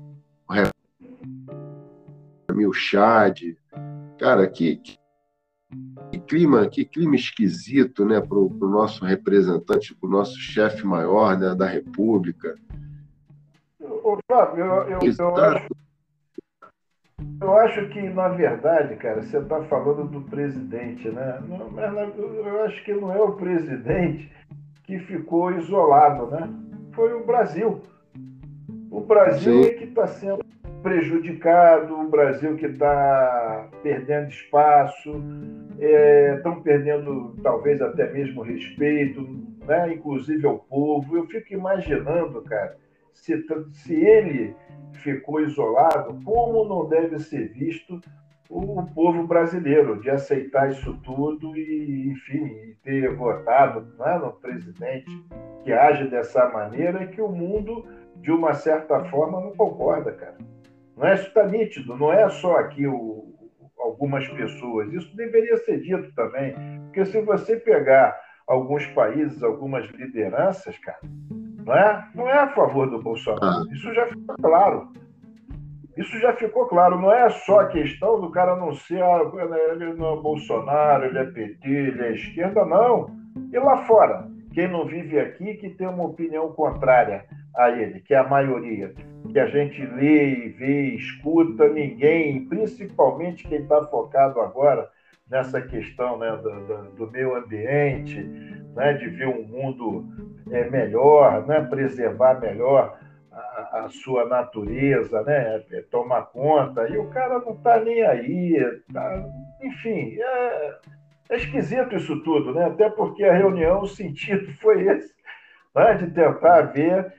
no 2.54 2.72
Chad. 2.72 3.56
Cara, 4.18 4.46
que, 4.46 4.76
que, 4.76 4.98
que, 6.10 6.18
clima, 6.18 6.66
que 6.68 6.84
clima 6.84 7.16
esquisito, 7.16 8.04
né, 8.04 8.20
para 8.20 8.38
o 8.38 8.48
nosso 8.60 9.04
representante, 9.04 9.94
para 9.94 10.08
o 10.08 10.10
nosso 10.10 10.38
chefe 10.38 10.86
maior 10.86 11.38
né, 11.38 11.54
da 11.54 11.66
República. 11.66 12.56
Ô, 13.80 14.18
Fábio, 14.30 14.64
eu, 14.64 14.82
eu, 14.88 14.98
eu, 15.18 15.36
acho, 15.36 15.68
eu 17.40 17.56
acho 17.56 17.88
que, 17.90 18.00
na 18.10 18.28
verdade, 18.28 18.96
cara, 18.96 19.22
você 19.22 19.38
está 19.38 19.62
falando 19.64 20.04
do 20.08 20.22
presidente, 20.22 21.08
né? 21.08 21.42
Não, 21.46 21.70
mas 21.70 21.92
eu 22.18 22.64
acho 22.64 22.84
que 22.84 22.92
não 22.94 23.12
é 23.12 23.20
o 23.20 23.32
presidente 23.32 24.30
que 24.84 24.98
ficou 25.00 25.52
isolado, 25.52 26.26
né? 26.28 26.48
Foi 26.92 27.12
o 27.12 27.26
Brasil. 27.26 27.82
O 28.90 29.00
Brasil 29.00 29.62
Sim. 29.62 29.68
é 29.68 29.74
que 29.74 29.84
está 29.84 30.06
sendo 30.06 30.47
prejudicado, 30.82 31.94
o 31.94 32.08
Brasil 32.08 32.56
que 32.56 32.66
está 32.66 33.68
perdendo 33.82 34.28
espaço, 34.28 35.22
estão 35.78 36.52
é, 36.52 36.60
perdendo 36.62 37.34
talvez 37.42 37.80
até 37.80 38.12
mesmo 38.12 38.42
respeito, 38.42 39.22
né? 39.66 39.94
inclusive 39.94 40.46
ao 40.46 40.58
povo. 40.58 41.16
Eu 41.16 41.26
fico 41.26 41.52
imaginando, 41.52 42.42
cara, 42.42 42.76
se, 43.12 43.44
se 43.72 43.94
ele 43.94 44.54
ficou 44.92 45.40
isolado, 45.40 46.18
como 46.24 46.64
não 46.64 46.88
deve 46.88 47.18
ser 47.18 47.48
visto 47.52 48.00
o, 48.48 48.82
povo 48.94 49.26
brasileiro 49.26 50.00
de 50.00 50.10
aceitar 50.10 50.70
isso 50.70 50.96
tudo 51.04 51.56
e, 51.56 52.08
enfim, 52.08 52.74
ter 52.82 53.14
votado 53.14 53.86
né, 53.98 54.18
no 54.18 54.32
presidente 54.32 55.10
que 55.62 55.72
age 55.72 56.08
dessa 56.08 56.48
maneira 56.48 57.06
que 57.06 57.20
o 57.20 57.28
mundo, 57.28 57.84
de 58.16 58.30
uma 58.30 58.54
certa 58.54 59.04
forma, 59.04 59.40
não 59.40 59.54
concorda, 59.54 60.12
cara. 60.12 60.38
Não 60.98 61.06
é 61.06 61.14
isso 61.14 61.28
está 61.28 61.46
nítido, 61.46 61.96
não 61.96 62.12
é 62.12 62.28
só 62.28 62.56
aqui 62.56 62.86
o, 62.86 63.32
algumas 63.78 64.26
pessoas. 64.28 64.92
Isso 64.92 65.16
deveria 65.16 65.56
ser 65.58 65.80
dito 65.80 66.12
também, 66.14 66.54
porque 66.86 67.04
se 67.06 67.20
você 67.22 67.56
pegar 67.56 68.18
alguns 68.48 68.84
países, 68.88 69.42
algumas 69.42 69.88
lideranças, 69.90 70.76
cara, 70.78 70.98
não 71.64 71.74
é, 71.74 72.08
não 72.14 72.28
é 72.28 72.38
a 72.38 72.48
favor 72.48 72.90
do 72.90 73.00
Bolsonaro. 73.00 73.70
Isso 73.72 73.94
já 73.94 74.06
ficou 74.06 74.36
claro. 74.36 74.92
Isso 75.96 76.18
já 76.18 76.32
ficou 76.32 76.66
claro. 76.66 76.98
Não 77.00 77.12
é 77.12 77.28
só 77.30 77.60
a 77.60 77.66
questão 77.66 78.20
do 78.20 78.30
cara 78.30 78.56
não 78.56 78.72
ser 78.72 79.02
ah, 79.02 79.20
ele 79.72 79.94
não 79.94 80.18
é 80.18 80.20
Bolsonaro, 80.20 81.04
ele 81.04 81.18
é 81.18 81.24
PT, 81.24 81.68
ele 81.68 82.02
é 82.02 82.12
esquerda, 82.14 82.64
não. 82.64 83.10
E 83.52 83.58
lá 83.58 83.78
fora, 83.84 84.28
quem 84.52 84.66
não 84.66 84.86
vive 84.86 85.20
aqui 85.20 85.54
que 85.54 85.70
tem 85.70 85.86
uma 85.86 86.04
opinião 86.04 86.52
contrária 86.52 87.24
a 87.56 87.70
ele, 87.70 88.00
que 88.00 88.14
é 88.14 88.18
a 88.18 88.28
maioria, 88.28 88.94
que 89.38 89.40
a 89.40 89.46
gente 89.46 89.86
lê 89.86 90.48
vê, 90.48 90.94
escuta, 90.96 91.68
ninguém, 91.68 92.44
principalmente 92.46 93.46
quem 93.46 93.60
está 93.60 93.84
focado 93.84 94.40
agora 94.40 94.90
nessa 95.30 95.62
questão 95.62 96.18
né, 96.18 96.30
do, 96.42 96.66
do, 96.66 96.90
do, 96.96 97.10
meio 97.12 97.36
ambiente, 97.36 98.20
né, 98.74 98.94
de 98.94 99.08
ver 99.10 99.28
um 99.28 99.44
mundo 99.44 100.04
é, 100.50 100.68
melhor, 100.68 101.46
né, 101.46 101.60
preservar 101.60 102.40
melhor 102.40 102.98
a, 103.30 103.84
a, 103.84 103.88
sua 103.90 104.26
natureza, 104.26 105.22
né, 105.22 105.62
é, 105.70 105.82
tomar 105.82 106.22
conta, 106.22 106.88
e 106.88 106.98
o 106.98 107.08
cara 107.10 107.38
não 107.38 107.52
está 107.52 107.78
nem 107.78 108.02
aí, 108.02 108.58
tá, 108.92 109.24
enfim, 109.62 110.16
é, 110.18 110.74
é 111.30 111.36
esquisito 111.36 111.94
isso 111.94 112.20
tudo, 112.24 112.54
né? 112.54 112.64
até 112.64 112.88
porque 112.90 113.22
a 113.22 113.36
reunião, 113.36 113.82
o 113.82 113.86
sentido 113.86 114.50
foi 114.60 114.82
esse, 114.88 115.14
né, 115.78 115.94
de 115.94 116.10
tentar 116.10 116.62
ver 116.62 117.14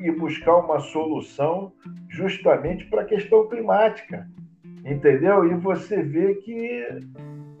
e 0.00 0.10
buscar 0.10 0.56
uma 0.56 0.80
solução 0.80 1.72
justamente 2.08 2.86
para 2.86 3.02
a 3.02 3.04
questão 3.04 3.46
climática, 3.48 4.26
entendeu? 4.82 5.44
E 5.44 5.54
você 5.54 6.02
vê 6.02 6.36
que, 6.36 6.88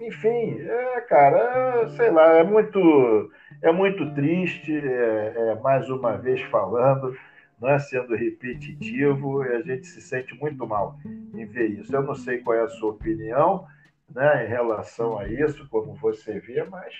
enfim, 0.00 0.58
é, 0.58 1.00
cara, 1.02 1.86
sei 1.90 2.10
lá, 2.10 2.36
é 2.36 2.44
muito, 2.44 3.30
é 3.60 3.70
muito 3.70 4.14
triste, 4.14 4.74
é, 4.74 5.34
é, 5.36 5.54
mais 5.60 5.90
uma 5.90 6.16
vez 6.16 6.40
falando, 6.44 7.14
não 7.60 7.68
é 7.68 7.78
sendo 7.78 8.14
repetitivo, 8.14 9.44
e 9.44 9.54
a 9.54 9.60
gente 9.60 9.86
se 9.86 10.00
sente 10.00 10.34
muito 10.40 10.66
mal 10.66 10.96
em 11.34 11.44
ver 11.44 11.68
isso. 11.72 11.94
Eu 11.94 12.02
não 12.02 12.14
sei 12.14 12.38
qual 12.38 12.56
é 12.56 12.62
a 12.62 12.68
sua 12.68 12.92
opinião, 12.92 13.66
né, 14.14 14.46
em 14.46 14.48
relação 14.48 15.18
a 15.18 15.28
isso, 15.28 15.68
como 15.68 15.94
você 15.94 16.40
vê, 16.40 16.64
mas 16.64 16.94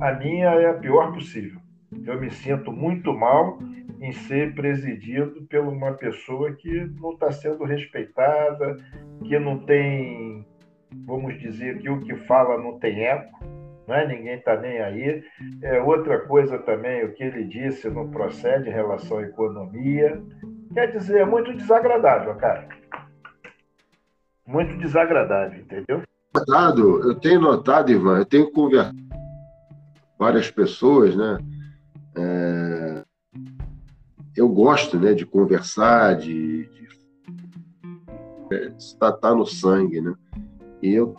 a 0.00 0.12
minha 0.12 0.50
é 0.50 0.70
a 0.70 0.74
pior 0.74 1.12
possível 1.12 1.60
eu 2.06 2.20
me 2.20 2.30
sinto 2.30 2.72
muito 2.72 3.12
mal 3.12 3.58
em 4.00 4.12
ser 4.12 4.54
presidido 4.54 5.46
por 5.48 5.60
uma 5.60 5.92
pessoa 5.92 6.52
que 6.52 6.90
não 7.00 7.12
está 7.12 7.32
sendo 7.32 7.64
respeitada, 7.64 8.76
que 9.24 9.38
não 9.38 9.58
tem, 9.58 10.46
vamos 11.06 11.38
dizer, 11.40 11.78
que 11.78 11.88
o 11.88 12.00
que 12.00 12.14
fala 12.14 12.58
não 12.58 12.78
tem 12.78 13.04
eco, 13.04 13.44
né? 13.88 14.06
ninguém 14.06 14.34
está 14.34 14.60
nem 14.60 14.78
aí. 14.78 15.24
É, 15.62 15.80
outra 15.80 16.20
coisa 16.20 16.58
também, 16.58 17.04
o 17.04 17.12
que 17.12 17.24
ele 17.24 17.44
disse 17.44 17.88
não 17.88 18.10
procede 18.10 18.68
em 18.68 18.72
relação 18.72 19.18
à 19.18 19.22
economia. 19.22 20.22
Quer 20.74 20.92
dizer, 20.92 21.20
é 21.20 21.24
muito 21.24 21.54
desagradável, 21.54 22.34
cara. 22.34 22.68
Muito 24.46 24.76
desagradável, 24.76 25.60
entendeu? 25.60 26.02
Eu 27.08 27.14
tenho 27.14 27.40
notado, 27.40 27.90
Ivan, 27.90 28.18
eu 28.18 28.26
tenho 28.26 28.50
conversado 28.50 28.94
com 28.98 30.24
várias 30.24 30.50
pessoas, 30.50 31.16
né? 31.16 31.38
É, 32.16 33.04
eu 34.36 34.48
gosto 34.48 34.98
né, 34.98 35.14
de 35.14 35.24
conversar, 35.24 36.16
de, 36.16 36.66
de 36.66 36.88
está 38.78 39.10
tá 39.10 39.34
no 39.34 39.46
sangue, 39.46 40.00
né? 40.00 40.14
E 40.82 40.92
eu 40.92 41.16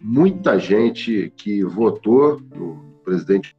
muita 0.00 0.58
gente 0.58 1.32
que 1.36 1.62
votou 1.64 2.40
no 2.40 3.00
presidente 3.04 3.56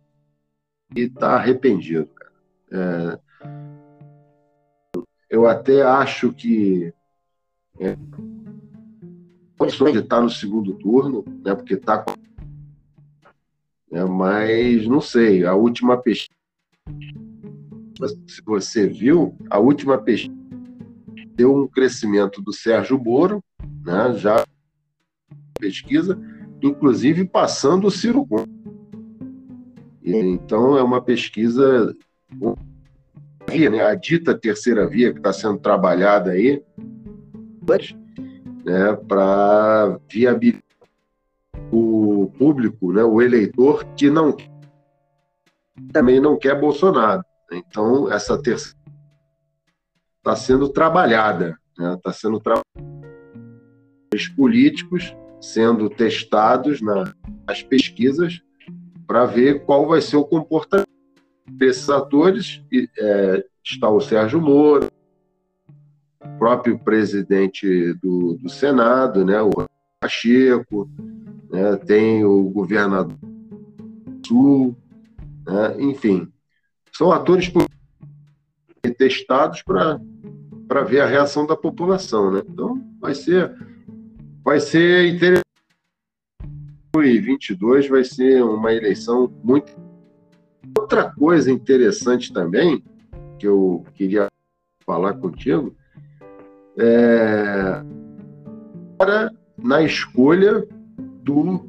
e 0.96 1.02
está 1.02 1.36
arrependido. 1.36 2.10
É, 2.72 3.20
eu 5.30 5.46
até 5.46 5.82
acho 5.82 6.32
que 6.34 6.94
é, 7.80 7.98
condições 9.58 9.94
de 9.94 10.00
estar 10.00 10.22
no 10.22 10.30
segundo 10.30 10.74
turno, 10.76 11.24
né? 11.44 11.54
Porque 11.54 11.74
está 11.74 12.04
é, 13.92 14.04
mas 14.04 14.88
não 14.88 15.02
sei, 15.02 15.46
a 15.46 15.54
última 15.54 15.98
pesquisa, 15.98 16.30
se 18.28 18.42
você 18.46 18.88
viu, 18.88 19.38
a 19.50 19.60
última 19.60 19.98
pesquisa 19.98 20.36
deu 21.36 21.56
um 21.56 21.68
crescimento 21.68 22.42
do 22.42 22.54
Sérgio 22.54 22.98
Moro, 22.98 23.44
né, 23.86 24.14
já 24.18 24.44
pesquisa, 25.60 26.20
inclusive 26.62 27.26
passando 27.26 27.88
o 27.88 27.92
Ciro 27.92 28.26
Gomes. 28.26 28.56
Então 30.04 30.78
é 30.78 30.84
uma 30.84 31.02
pesquisa 31.02 31.96
né, 33.70 33.82
a 33.82 33.96
dita 33.96 34.38
terceira 34.38 34.88
via 34.88 35.12
que 35.12 35.20
está 35.20 35.34
sendo 35.34 35.58
trabalhada 35.58 36.32
aí 36.32 36.62
né, 38.64 38.94
para 39.08 40.00
viabilizar 40.10 40.65
o 41.72 42.32
público, 42.38 42.94
né, 42.94 43.04
o 43.04 43.22
eleitor 43.22 43.86
que 43.96 44.10
não 44.10 44.36
também 45.92 46.20
não 46.20 46.38
quer 46.38 46.60
Bolsonaro. 46.60 47.24
Então 47.52 48.12
essa 48.12 48.42
terceira 48.42 48.78
está 50.18 50.36
sendo 50.36 50.70
trabalhada, 50.70 51.60
está 51.72 51.90
né, 51.92 52.00
tá 52.02 52.12
sendo 52.12 52.40
trabalhada. 52.40 52.66
Os 54.14 54.28
políticos 54.30 55.16
sendo 55.42 55.90
testados 55.90 56.82
na, 56.82 57.14
nas 57.48 57.62
pesquisas 57.62 58.42
para 59.06 59.26
ver 59.26 59.64
qual 59.66 59.88
vai 59.88 60.02
ser 60.02 60.18
o 60.18 60.26
comportamento 60.26 60.90
desses 61.48 61.90
atores. 61.90 62.64
É, 62.98 63.46
está 63.64 63.90
o 63.90 64.02
Sérgio 64.02 64.42
Moro, 64.42 64.88
o 66.24 66.38
próprio 66.40 66.80
presidente 66.80 67.94
do, 67.96 68.36
do 68.36 68.50
Senado, 68.50 69.24
né, 69.24 69.42
o 69.42 69.52
Pacheco, 70.00 70.90
né? 71.50 71.76
tem 71.78 72.24
o 72.24 72.44
governador 72.50 73.18
Sul, 74.26 74.76
né? 75.46 75.76
enfim, 75.80 76.28
são 76.92 77.12
atores 77.12 77.52
testados 78.98 79.62
para 79.62 80.84
ver 80.84 81.02
a 81.02 81.08
reação 81.08 81.46
da 81.46 81.56
população, 81.56 82.32
né? 82.32 82.42
Então 82.48 82.82
vai 83.00 83.14
ser 83.14 83.54
vai 84.44 84.60
ser 84.60 85.14
interessante. 85.14 85.46
2022 86.94 87.90
vai 87.90 88.04
ser 88.04 88.42
uma 88.44 88.74
eleição 88.74 89.32
muito 89.44 89.74
outra 90.78 91.12
coisa 91.12 91.52
interessante 91.52 92.32
também 92.32 92.84
que 93.38 93.48
eu 93.48 93.84
queria 93.96 94.28
falar 94.86 95.16
contigo 95.16 95.76
é 96.78 97.84
na 99.58 99.82
escolha 99.82 100.68
do 101.26 101.66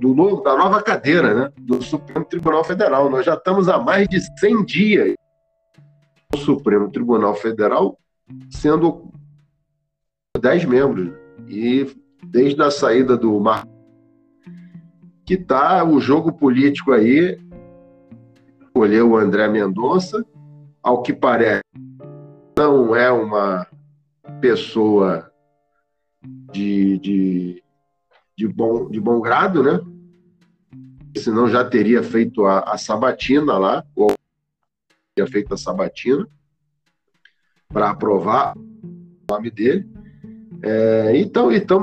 do 0.00 0.14
novo, 0.14 0.42
da 0.42 0.56
nova 0.56 0.82
cadeira 0.82 1.34
né, 1.34 1.52
do 1.58 1.80
Supremo 1.82 2.24
Tribunal 2.24 2.64
Federal. 2.64 3.08
Nós 3.08 3.24
já 3.24 3.34
estamos 3.34 3.68
há 3.68 3.78
mais 3.78 4.08
de 4.08 4.20
100 4.40 4.64
dias 4.64 5.14
no 6.32 6.38
Supremo 6.38 6.90
Tribunal 6.90 7.34
Federal 7.34 7.96
sendo 8.50 9.10
10 10.40 10.64
membros. 10.64 11.12
E 11.46 11.86
desde 12.24 12.60
a 12.62 12.70
saída 12.70 13.16
do 13.16 13.38
Mar 13.38 13.66
que 15.24 15.34
está 15.34 15.84
o 15.84 16.00
jogo 16.00 16.32
político 16.32 16.90
aí, 16.90 17.38
escolheu 18.62 19.10
o 19.10 19.16
André 19.18 19.46
Mendonça, 19.46 20.24
ao 20.82 21.02
que 21.02 21.12
parece 21.12 21.62
não 22.56 22.96
é 22.96 23.10
uma 23.10 23.66
pessoa 24.40 25.27
de, 26.52 26.98
de, 26.98 27.62
de, 28.36 28.48
bom, 28.48 28.90
de 28.90 29.00
bom 29.00 29.20
grado, 29.20 29.62
né? 29.62 29.80
Senão 31.16 31.48
já 31.48 31.64
teria 31.64 32.02
feito 32.02 32.44
a, 32.44 32.60
a 32.60 32.78
sabatina 32.78 33.58
lá, 33.58 33.84
ou 33.94 34.14
teria 35.14 35.30
feito 35.30 35.54
a 35.54 35.56
sabatina 35.56 36.26
para 37.68 37.90
aprovar 37.90 38.56
o 38.56 39.32
nome 39.32 39.50
dele. 39.50 39.88
É, 40.62 41.16
então, 41.16 41.52
então 41.52 41.82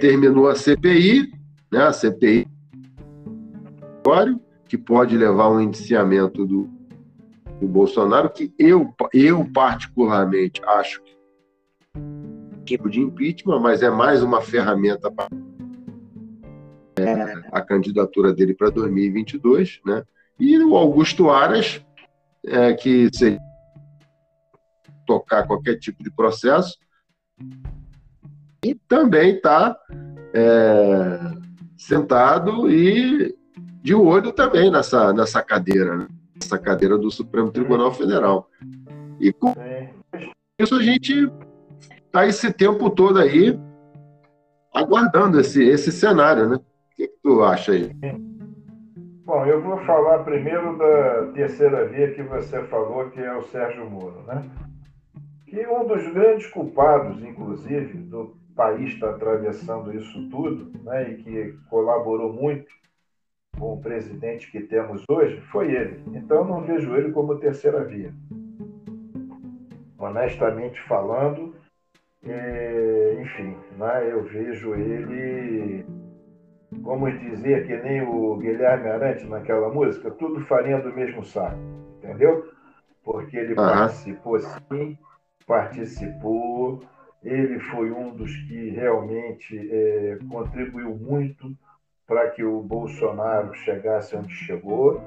terminou 0.00 0.48
a 0.48 0.54
CPI, 0.54 1.32
né? 1.70 1.84
A 1.84 1.92
CPI 1.92 2.46
que 4.66 4.78
pode 4.78 5.16
levar 5.16 5.50
um 5.50 5.60
indiciamento 5.60 6.46
do, 6.46 6.68
do 7.60 7.68
Bolsonaro, 7.68 8.30
que 8.30 8.52
eu, 8.58 8.94
eu 9.12 9.44
particularmente 9.52 10.62
acho 10.64 11.02
tipo 12.68 12.90
de 12.90 13.00
impeachment, 13.00 13.60
mas 13.60 13.82
é 13.82 13.88
mais 13.88 14.22
uma 14.22 14.42
ferramenta 14.42 15.10
para 15.10 15.28
é, 16.98 17.48
a 17.50 17.62
candidatura 17.62 18.34
dele 18.34 18.54
para 18.54 18.68
2022, 18.68 19.80
né? 19.86 20.04
E 20.38 20.58
o 20.58 20.76
Augusto 20.76 21.30
Aras, 21.30 21.80
é, 22.44 22.74
que 22.74 23.08
se 23.12 23.38
tocar 25.06 25.46
qualquer 25.46 25.78
tipo 25.78 26.02
de 26.02 26.10
processo, 26.10 26.76
e 28.62 28.74
também 28.74 29.36
está 29.36 29.76
é, 30.34 31.18
sentado 31.76 32.70
e 32.70 33.34
de 33.82 33.94
olho 33.94 34.32
também 34.32 34.70
nessa, 34.70 35.12
nessa 35.12 35.42
cadeira, 35.42 35.96
né? 35.96 36.08
nessa 36.34 36.58
cadeira 36.58 36.98
do 36.98 37.10
Supremo 37.10 37.50
Tribunal 37.50 37.92
Federal. 37.92 38.50
E 39.18 39.32
com 39.32 39.54
isso 40.60 40.74
a 40.74 40.82
gente 40.82 41.30
está 42.08 42.26
esse 42.26 42.52
tempo 42.52 42.90
todo 42.90 43.18
aí 43.18 43.58
aguardando 44.74 45.38
esse, 45.40 45.62
esse 45.62 45.92
cenário, 45.92 46.48
né? 46.48 46.56
O 46.56 46.96
que, 46.96 47.06
que 47.06 47.18
tu 47.22 47.42
acha 47.42 47.72
aí? 47.72 47.92
Bom, 49.24 49.44
eu 49.44 49.62
vou 49.62 49.78
falar 49.84 50.24
primeiro 50.24 50.76
da 50.78 51.32
terceira 51.32 51.86
via 51.86 52.14
que 52.14 52.22
você 52.22 52.62
falou, 52.64 53.10
que 53.10 53.20
é 53.20 53.36
o 53.36 53.42
Sérgio 53.42 53.88
Moro, 53.88 54.22
né? 54.26 54.42
Que 55.46 55.66
um 55.66 55.86
dos 55.86 56.06
grandes 56.12 56.46
culpados, 56.46 57.22
inclusive, 57.22 57.98
do 57.98 58.36
país 58.56 58.94
estar 58.94 59.08
tá 59.08 59.14
atravessando 59.16 59.94
isso 59.94 60.28
tudo, 60.30 60.72
né, 60.82 61.10
e 61.10 61.22
que 61.22 61.52
colaborou 61.70 62.32
muito 62.32 62.66
com 63.58 63.74
o 63.74 63.80
presidente 63.80 64.50
que 64.50 64.60
temos 64.60 65.02
hoje, 65.08 65.40
foi 65.52 65.72
ele. 65.74 66.02
Então, 66.14 66.44
não 66.44 66.62
vejo 66.62 66.94
ele 66.96 67.12
como 67.12 67.38
terceira 67.38 67.84
via. 67.84 68.12
Honestamente 69.98 70.80
falando, 70.88 71.54
é, 72.30 73.18
enfim, 73.20 73.56
né, 73.76 74.10
eu 74.10 74.22
vejo 74.24 74.74
ele, 74.74 75.84
como 76.82 77.10
dizer, 77.10 77.66
que 77.66 77.76
nem 77.76 78.02
o 78.02 78.36
Guilherme 78.36 78.88
Arante 78.88 79.26
naquela 79.26 79.68
música, 79.68 80.10
tudo 80.10 80.44
farinha 80.46 80.80
do 80.80 80.92
mesmo 80.92 81.24
saco, 81.24 81.58
entendeu? 81.98 82.50
Porque 83.04 83.36
ele 83.36 83.50
uhum. 83.50 83.56
participou 83.56 84.38
sim, 84.38 84.98
participou, 85.46 86.82
ele 87.22 87.58
foi 87.58 87.90
um 87.90 88.14
dos 88.14 88.34
que 88.46 88.70
realmente 88.70 89.56
é, 89.70 90.18
contribuiu 90.30 90.94
muito 90.94 91.56
para 92.06 92.30
que 92.30 92.42
o 92.42 92.60
Bolsonaro 92.62 93.52
chegasse 93.54 94.16
onde 94.16 94.32
chegou. 94.32 95.00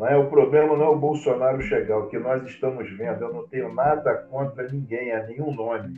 Não 0.00 0.08
é? 0.08 0.16
O 0.16 0.30
problema 0.30 0.76
não 0.76 0.86
é 0.86 0.88
o 0.88 0.98
Bolsonaro 0.98 1.60
chegar, 1.60 1.98
o 1.98 2.08
que 2.08 2.18
nós 2.18 2.42
estamos 2.44 2.90
vendo. 2.96 3.22
Eu 3.22 3.34
não 3.34 3.46
tenho 3.46 3.72
nada 3.72 4.14
contra 4.30 4.66
ninguém, 4.66 5.12
a 5.12 5.26
nenhum 5.26 5.54
nome. 5.54 5.94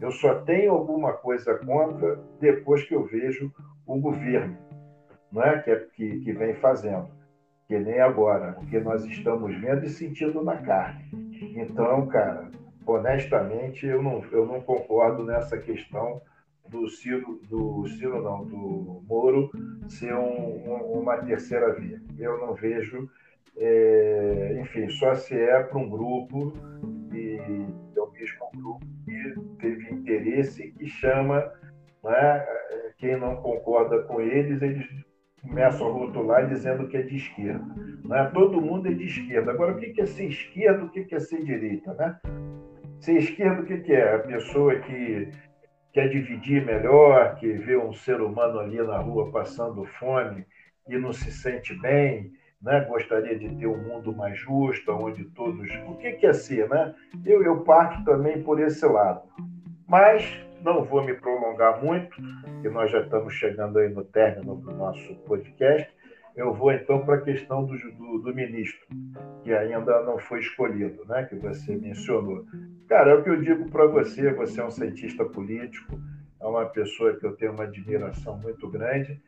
Eu 0.00 0.10
só 0.10 0.34
tenho 0.40 0.72
alguma 0.72 1.12
coisa 1.12 1.54
contra 1.64 2.18
depois 2.40 2.82
que 2.82 2.94
eu 2.94 3.04
vejo 3.04 3.50
o 3.86 4.00
governo 4.00 4.58
não 5.34 5.42
é? 5.42 5.60
que, 5.60 5.70
é, 5.70 5.76
que, 5.94 6.20
que 6.20 6.32
vem 6.32 6.54
fazendo. 6.54 7.08
Que 7.66 7.78
nem 7.78 8.00
agora, 8.00 8.56
o 8.60 8.66
que 8.66 8.78
nós 8.78 9.04
estamos 9.04 9.54
vendo 9.60 9.84
e 9.84 9.88
sentindo 9.88 10.42
na 10.44 10.56
carne. 10.58 11.04
Então, 11.56 12.06
cara, 12.06 12.50
honestamente, 12.86 13.86
eu 13.86 14.02
não, 14.02 14.24
eu 14.30 14.46
não 14.46 14.60
concordo 14.60 15.24
nessa 15.24 15.58
questão 15.58 16.20
do 16.68 16.88
Ciro, 16.88 17.40
do 17.48 17.86
Ciro 17.88 18.22
não, 18.22 18.44
do 18.44 19.02
Moro 19.08 19.50
ser 19.88 20.14
um, 20.14 20.70
um, 20.70 21.00
uma 21.00 21.16
terceira 21.18 21.72
via. 21.72 22.00
Eu 22.18 22.38
não 22.38 22.54
vejo, 22.54 23.10
é, 23.56 24.58
enfim, 24.60 24.88
só 24.88 25.14
se 25.14 25.34
é 25.38 25.62
para 25.62 25.78
um 25.78 25.88
grupo 25.88 26.52
e 27.12 27.38
é 27.96 28.00
o 28.00 28.10
mesmo 28.10 28.50
grupo 28.54 28.86
que 29.04 29.34
teve 29.60 29.92
interesse 29.92 30.72
que 30.72 30.86
chama, 30.86 31.52
né, 32.02 32.46
quem 32.98 33.16
não 33.18 33.36
concorda 33.36 34.02
com 34.02 34.20
eles, 34.20 34.60
eles 34.60 34.86
começam 35.42 35.86
a 35.86 35.92
rotular 35.92 36.48
dizendo 36.48 36.88
que 36.88 36.96
é 36.96 37.02
de 37.02 37.16
esquerda. 37.16 37.64
Né? 38.04 38.30
Todo 38.32 38.60
mundo 38.60 38.88
é 38.88 38.92
de 38.92 39.04
esquerda. 39.04 39.50
Agora, 39.50 39.72
o 39.72 39.78
que 39.78 40.00
é 40.00 40.06
ser 40.06 40.26
esquerda, 40.26 40.84
o 40.84 40.90
que 40.90 41.14
é 41.14 41.20
ser 41.20 41.44
direita? 41.44 41.92
Né? 41.94 42.18
Ser 43.00 43.18
esquerda, 43.18 43.62
o 43.62 43.66
que 43.66 43.92
é? 43.92 44.14
A 44.14 44.18
pessoa 44.20 44.76
que 44.80 45.30
quer 45.92 46.08
dividir 46.08 46.64
melhor, 46.64 47.36
que 47.36 47.52
vê 47.52 47.76
um 47.76 47.92
ser 47.92 48.20
humano 48.20 48.58
ali 48.58 48.78
na 48.78 48.98
rua 48.98 49.30
passando 49.30 49.84
fome 49.84 50.44
e 50.88 50.98
não 50.98 51.12
se 51.12 51.30
sente 51.30 51.78
bem, 51.80 52.32
né? 52.64 52.80
gostaria 52.88 53.38
de 53.38 53.54
ter 53.56 53.66
um 53.66 53.76
mundo 53.76 54.12
mais 54.14 54.38
justo, 54.38 54.90
onde 54.92 55.24
todos. 55.26 55.68
O 55.86 55.94
que 55.96 56.26
é 56.26 56.32
ser? 56.32 56.68
Né? 56.68 56.94
Eu, 57.24 57.42
eu 57.44 57.60
parto 57.60 58.02
também 58.04 58.42
por 58.42 58.58
esse 58.58 58.84
lado. 58.86 59.22
Mas 59.86 60.24
não 60.62 60.82
vou 60.82 61.04
me 61.04 61.12
prolongar 61.12 61.84
muito, 61.84 62.16
que 62.62 62.68
nós 62.70 62.90
já 62.90 63.02
estamos 63.02 63.34
chegando 63.34 63.78
aí 63.78 63.90
no 63.90 64.02
término 64.02 64.56
do 64.56 64.72
nosso 64.72 65.14
podcast. 65.26 65.92
Eu 66.34 66.52
vou 66.52 66.72
então 66.72 67.04
para 67.04 67.16
a 67.16 67.20
questão 67.20 67.64
do, 67.64 67.78
do, 67.92 68.18
do, 68.18 68.34
ministro, 68.34 68.80
que 69.44 69.52
ainda 69.52 70.02
não 70.02 70.18
foi 70.18 70.40
escolhido, 70.40 71.04
né? 71.04 71.24
que 71.24 71.36
você 71.36 71.76
mencionou. 71.76 72.44
Cara, 72.88 73.10
é 73.10 73.14
o 73.14 73.22
que 73.22 73.30
eu 73.30 73.40
digo 73.40 73.70
para 73.70 73.86
você: 73.86 74.32
você 74.32 74.60
é 74.60 74.64
um 74.64 74.70
cientista 74.70 75.24
político, 75.24 75.96
é 76.40 76.46
uma 76.46 76.64
pessoa 76.64 77.14
que 77.14 77.24
eu 77.24 77.36
tenho 77.36 77.52
uma 77.52 77.64
admiração 77.64 78.36
muito 78.38 78.68
grande, 78.68 79.22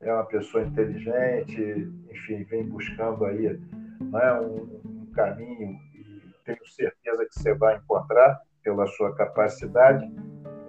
é 0.00 0.12
uma 0.12 0.24
pessoa 0.24 0.64
inteligente, 0.64 1.92
enfim, 2.10 2.42
vem 2.44 2.64
buscando 2.64 3.24
aí 3.26 3.58
né, 4.00 4.32
um, 4.40 4.80
um 4.84 5.06
caminho 5.14 5.78
e 5.94 6.34
tenho 6.44 6.66
certeza 6.66 7.26
que 7.26 7.38
você 7.38 7.54
vai 7.54 7.76
encontrar 7.76 8.40
pela 8.62 8.86
sua 8.86 9.14
capacidade. 9.14 10.10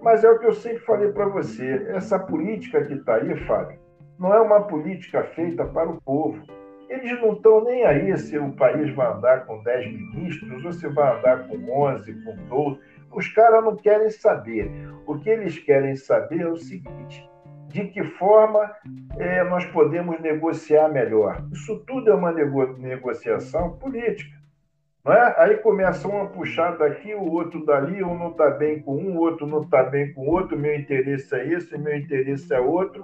Mas 0.02 0.24
é 0.24 0.30
o 0.30 0.40
que 0.40 0.48
eu 0.48 0.54
sempre 0.54 0.80
falei 0.80 1.12
para 1.12 1.28
você: 1.28 1.88
essa 1.90 2.20
política 2.20 2.84
que 2.86 2.94
está 2.94 3.16
aí, 3.16 3.38
Fábio, 3.46 3.80
não 4.20 4.34
é 4.34 4.42
uma 4.42 4.64
política 4.64 5.24
feita 5.24 5.66
para 5.66 5.90
o 5.90 6.02
povo. 6.02 6.44
Eles 6.90 7.22
não 7.22 7.34
estão 7.34 7.64
nem 7.64 7.86
aí 7.86 8.18
se 8.18 8.38
o 8.38 8.52
país 8.52 8.94
vai 8.94 9.14
andar 9.14 9.46
com 9.46 9.64
10 9.64 9.94
ministros 9.94 10.66
ou 10.66 10.74
se 10.74 10.90
vai 10.90 11.18
andar 11.18 11.48
com 11.48 11.56
11, 11.72 12.14
com 12.26 12.36
12. 12.50 12.80
Os 13.14 13.28
caras 13.30 13.64
não 13.64 13.78
querem 13.78 14.10
saber. 14.10 14.70
O 15.08 15.18
que 15.18 15.30
eles 15.30 15.58
querem 15.60 15.96
saber 15.96 16.42
é 16.42 16.48
o 16.48 16.58
seguinte: 16.58 17.30
de 17.72 17.86
que 17.88 18.04
forma 18.04 18.72
é, 19.18 19.44
nós 19.44 19.66
podemos 19.66 20.20
negociar 20.20 20.90
melhor. 20.90 21.44
Isso 21.52 21.80
tudo 21.88 22.12
é 22.12 22.14
uma 22.14 22.32
nego 22.32 22.78
negociação 22.78 23.78
política. 23.78 24.42
Não 25.04 25.14
é? 25.14 25.36
Aí 25.38 25.58
começa 25.58 26.08
um 26.08 26.22
a 26.22 26.26
puxar 26.28 26.78
daqui, 26.78 27.14
o 27.16 27.32
outro 27.32 27.66
dali, 27.66 28.04
um 28.04 28.18
não 28.18 28.32
está 28.32 28.52
bem 28.52 28.82
com 28.82 28.96
um, 28.96 29.18
o 29.18 29.20
outro 29.20 29.48
não 29.48 29.62
está 29.62 29.84
bem 29.84 30.14
com 30.14 30.22
o 30.22 30.30
outro, 30.30 30.58
meu 30.58 30.76
interesse 30.76 31.34
é 31.34 31.48
esse, 31.48 31.78
meu 31.78 31.98
interesse 31.98 32.54
é 32.54 32.60
outro. 32.60 33.04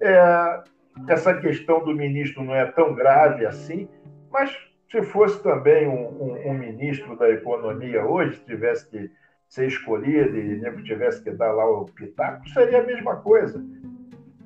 É, 0.00 0.62
essa 1.08 1.34
questão 1.34 1.84
do 1.84 1.94
ministro 1.94 2.44
não 2.44 2.54
é 2.54 2.66
tão 2.66 2.94
grave 2.94 3.44
assim, 3.44 3.88
mas 4.30 4.56
se 4.90 5.02
fosse 5.02 5.42
também 5.42 5.88
um, 5.88 6.22
um, 6.22 6.50
um 6.50 6.54
ministro 6.54 7.16
da 7.16 7.28
economia 7.30 8.04
hoje, 8.04 8.38
tivesse 8.44 8.88
que 8.88 9.10
ser 9.48 9.66
escolhido 9.66 10.36
e 10.36 10.82
tivesse 10.82 11.22
que 11.22 11.30
dar 11.30 11.52
lá 11.52 11.68
o 11.68 11.84
pitaco, 11.86 12.48
seria 12.50 12.80
a 12.80 12.86
mesma 12.86 13.16
coisa. 13.16 13.62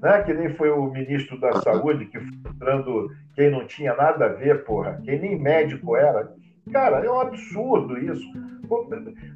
Né? 0.01 0.23
Que 0.23 0.35
nem 0.35 0.55
foi 0.55 0.71
o 0.71 0.91
ministro 0.91 1.39
da 1.41 1.53
Saúde 1.63 2.07
que 2.07 2.19
foi 2.19 2.53
entrando 2.53 3.11
quem 3.35 3.51
não 3.51 3.67
tinha 3.67 3.95
nada 3.95 4.27
a 4.27 4.29
ver, 4.29 4.65
porra, 4.65 5.01
quem 5.05 5.19
nem 5.21 5.39
médico 5.39 5.97
era. 5.97 6.33
Cara, 6.73 7.05
é 7.05 7.11
um 7.11 7.21
absurdo 7.21 7.99
isso. 7.99 8.27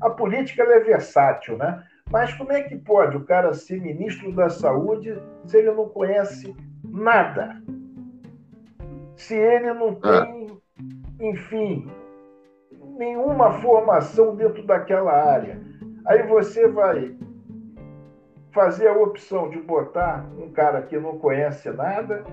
A 0.01 0.11
política 0.11 0.63
é 0.63 0.81
versátil, 0.81 1.57
né? 1.57 1.83
Mas 2.11 2.35
como 2.35 2.53
é 2.53 2.63
que 2.63 2.77
pode 2.77 3.17
o 3.17 3.25
cara 3.25 3.55
ser 3.55 3.81
ministro 3.81 4.33
da 4.33 4.49
Saúde 4.49 5.17
se 5.45 5.59
ele 5.59 5.71
não 5.71 5.89
conhece 5.89 6.55
nada? 6.85 7.63
Se 9.15 9.37
ele 9.37 9.73
não 9.73 9.97
ah. 10.03 10.27
tem, 10.27 10.61
enfim, 11.21 11.89
nenhuma 12.99 13.53
formação 13.61 14.35
dentro 14.35 14.67
daquela 14.67 15.13
área. 15.13 15.61
Aí 16.07 16.23
você 16.25 16.67
vai 16.67 17.17
fazer 18.53 18.89
a 18.89 18.97
opção 18.97 19.49
de 19.51 19.59
botar 19.61 20.27
um 20.39 20.51
cara 20.51 20.83
que 20.83 20.99
não 20.99 21.19
conhece 21.19 21.71
nada 21.71 22.25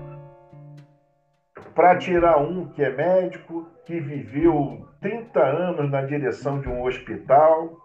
para 1.74 1.96
tirar 1.96 2.38
um 2.38 2.66
que 2.66 2.82
é 2.82 2.90
médico, 2.90 3.68
que 3.84 4.00
viveu 4.00 4.86
30 5.00 5.40
anos 5.40 5.90
na 5.90 6.02
direção 6.02 6.60
de 6.60 6.68
um 6.68 6.84
hospital, 6.84 7.76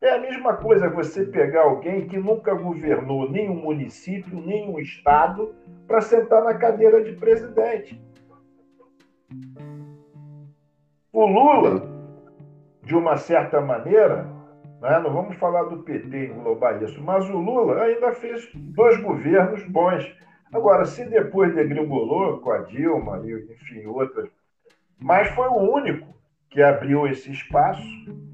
é 0.00 0.10
a 0.10 0.18
mesma 0.18 0.54
coisa 0.56 0.90
você 0.90 1.24
pegar 1.24 1.62
alguém 1.62 2.06
que 2.06 2.18
nunca 2.18 2.54
governou 2.54 3.30
nem 3.30 3.48
um 3.48 3.54
município, 3.54 4.40
nem 4.40 4.68
um 4.68 4.78
estado, 4.78 5.54
para 5.86 6.00
sentar 6.00 6.42
na 6.44 6.54
cadeira 6.54 7.02
de 7.02 7.12
presidente. 7.12 8.00
O 11.12 11.24
Lula, 11.24 11.88
de 12.82 12.94
uma 12.94 13.16
certa 13.16 13.60
maneira, 13.60 14.35
não 15.00 15.12
vamos 15.12 15.36
falar 15.36 15.64
do 15.64 15.82
PT 15.82 16.26
englobar 16.26 16.82
isso, 16.82 17.02
mas 17.02 17.28
o 17.28 17.38
Lula 17.38 17.82
ainda 17.82 18.12
fez 18.12 18.48
dois 18.54 18.96
governos 19.02 19.62
bons. 19.64 20.04
Agora, 20.52 20.84
se 20.84 21.04
depois 21.04 21.54
degringolou 21.54 22.38
com 22.38 22.52
a 22.52 22.58
Dilma 22.58 23.20
e, 23.24 23.32
enfim, 23.52 23.84
outras, 23.86 24.30
mas 24.98 25.28
foi 25.30 25.48
o 25.48 25.74
único 25.74 26.14
que 26.48 26.62
abriu 26.62 27.06
esse 27.06 27.30
espaço 27.30 27.82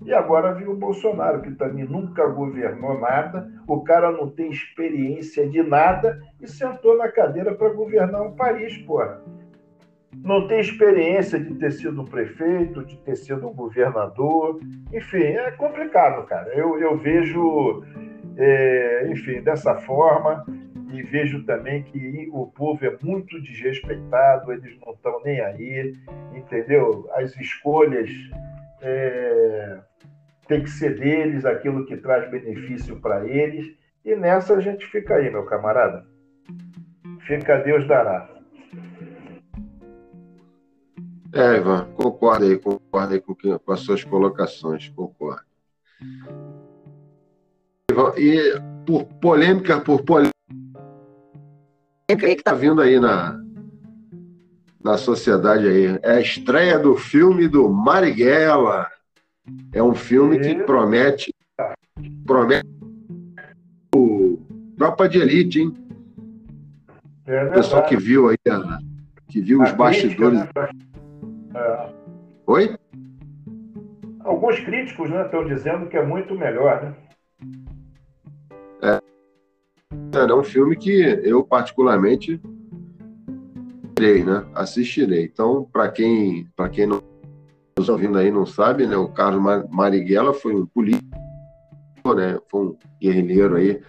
E 0.04 0.12
agora 0.12 0.54
viu 0.54 0.72
o 0.72 0.76
Bolsonaro, 0.76 1.42
que 1.42 1.52
também 1.52 1.84
nunca 1.84 2.26
governou 2.26 2.98
nada, 2.98 3.48
o 3.68 3.82
cara 3.84 4.10
não 4.10 4.28
tem 4.28 4.50
experiência 4.50 5.48
de 5.48 5.62
nada 5.62 6.20
e 6.40 6.46
sentou 6.46 6.98
na 6.98 7.08
cadeira 7.08 7.54
para 7.54 7.72
governar 7.72 8.20
um 8.20 8.34
país, 8.34 8.76
porra. 8.78 9.22
Não 10.16 10.46
tem 10.46 10.60
experiência 10.60 11.38
de 11.40 11.54
ter 11.54 11.72
sido 11.72 12.02
um 12.02 12.04
prefeito, 12.04 12.84
de 12.84 12.96
ter 12.98 13.16
sido 13.16 13.48
um 13.48 13.54
governador, 13.54 14.60
enfim, 14.92 15.22
é 15.22 15.50
complicado, 15.52 16.26
cara. 16.26 16.52
Eu, 16.54 16.78
eu 16.78 16.96
vejo, 16.98 17.82
é, 18.36 19.08
enfim, 19.10 19.40
dessa 19.42 19.74
forma 19.76 20.44
e 20.92 21.02
vejo 21.02 21.44
também 21.44 21.82
que 21.82 22.28
o 22.32 22.46
povo 22.46 22.84
é 22.84 22.96
muito 23.02 23.40
desrespeitado, 23.40 24.52
eles 24.52 24.78
não 24.84 24.92
estão 24.92 25.20
nem 25.24 25.40
aí, 25.40 25.94
entendeu? 26.34 27.08
As 27.14 27.34
escolhas 27.36 28.10
é, 28.82 29.78
tem 30.46 30.62
que 30.62 30.70
ser 30.70 30.98
deles, 30.98 31.46
aquilo 31.46 31.86
que 31.86 31.96
traz 31.96 32.30
benefício 32.30 33.00
para 33.00 33.26
eles, 33.26 33.74
e 34.04 34.14
nessa 34.14 34.54
a 34.54 34.60
gente 34.60 34.84
fica 34.86 35.14
aí, 35.14 35.30
meu 35.30 35.46
camarada. 35.46 36.04
Fica 37.20 37.58
Deus 37.58 37.86
dará. 37.86 38.28
É, 41.32 41.56
Ivan, 41.56 41.86
concordo 41.94 42.44
aí, 42.44 42.58
concordo 42.58 43.14
aí 43.14 43.20
com, 43.20 43.34
com 43.34 43.72
as 43.72 43.80
suas 43.80 44.04
colocações, 44.04 44.88
concordo. 44.90 45.42
E 48.18 48.60
por 48.86 49.04
polêmica, 49.04 49.80
por 49.80 50.02
polêmica 50.02 50.32
que 52.06 52.26
está 52.26 52.52
vindo 52.52 52.80
aí 52.80 53.00
na, 53.00 53.42
na 54.82 54.98
sociedade 54.98 55.66
aí. 55.66 55.98
É 56.02 56.12
a 56.12 56.20
estreia 56.20 56.78
do 56.78 56.96
filme 56.96 57.48
do 57.48 57.68
Marighella. 57.68 58.90
É 59.72 59.82
um 59.82 59.94
filme 59.94 60.38
que 60.38 60.54
promete 60.64 61.34
promete 62.26 62.68
o 63.94 64.38
Tropa 64.76 65.08
de 65.08 65.18
Elite, 65.18 65.60
hein? 65.60 65.76
É 67.26 67.44
o 67.44 67.52
pessoal 67.52 67.84
que 67.84 67.96
viu 67.96 68.28
aí, 68.28 68.36
que 69.28 69.40
viu 69.40 69.62
os 69.62 69.72
bastidores. 69.72 70.40
É. 71.54 71.92
Oi? 72.46 72.76
Alguns 74.20 74.60
críticos 74.60 75.10
né, 75.10 75.24
estão 75.24 75.44
dizendo 75.44 75.88
que 75.88 75.96
é 75.96 76.04
muito 76.04 76.34
melhor, 76.34 76.82
né? 76.82 76.94
É. 78.82 79.00
É 80.18 80.34
um 80.34 80.44
filme 80.44 80.76
que 80.76 81.00
eu 81.24 81.42
particularmente 81.44 82.40
né? 84.24 84.44
Assistirei. 84.54 85.24
Então, 85.24 85.68
para 85.72 85.88
quem, 85.88 86.48
para 86.56 86.68
quem 86.68 86.86
não 86.86 87.00
nos 87.78 87.88
ouvindo 87.88 88.18
aí 88.18 88.30
não 88.30 88.44
sabe, 88.44 88.86
né? 88.86 88.96
O 88.96 89.08
Carlos 89.08 89.68
Marighella 89.70 90.34
foi 90.34 90.54
um 90.54 90.66
político, 90.66 91.08
né? 92.16 92.38
Foi 92.50 92.66
um 92.66 92.76
guerrilheiro 93.00 93.56
aí, 93.56 93.80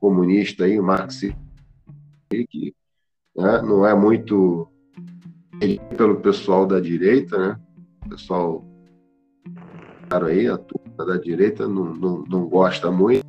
comunista 0.00 0.64
aí, 0.64 0.80
marxista, 0.80 1.38
que 2.30 2.74
né? 3.36 3.62
não 3.62 3.86
é 3.86 3.94
muito 3.94 4.68
pelo 5.96 6.16
pessoal 6.20 6.66
da 6.66 6.80
direita, 6.80 7.38
né? 7.38 7.60
O 8.06 8.08
pessoal 8.10 8.64
aí, 10.10 10.48
a 10.48 10.58
turma 10.58 11.06
da 11.06 11.16
direita 11.16 11.68
não, 11.68 11.94
não, 11.94 12.24
não 12.24 12.48
gosta 12.48 12.90
muito, 12.90 13.24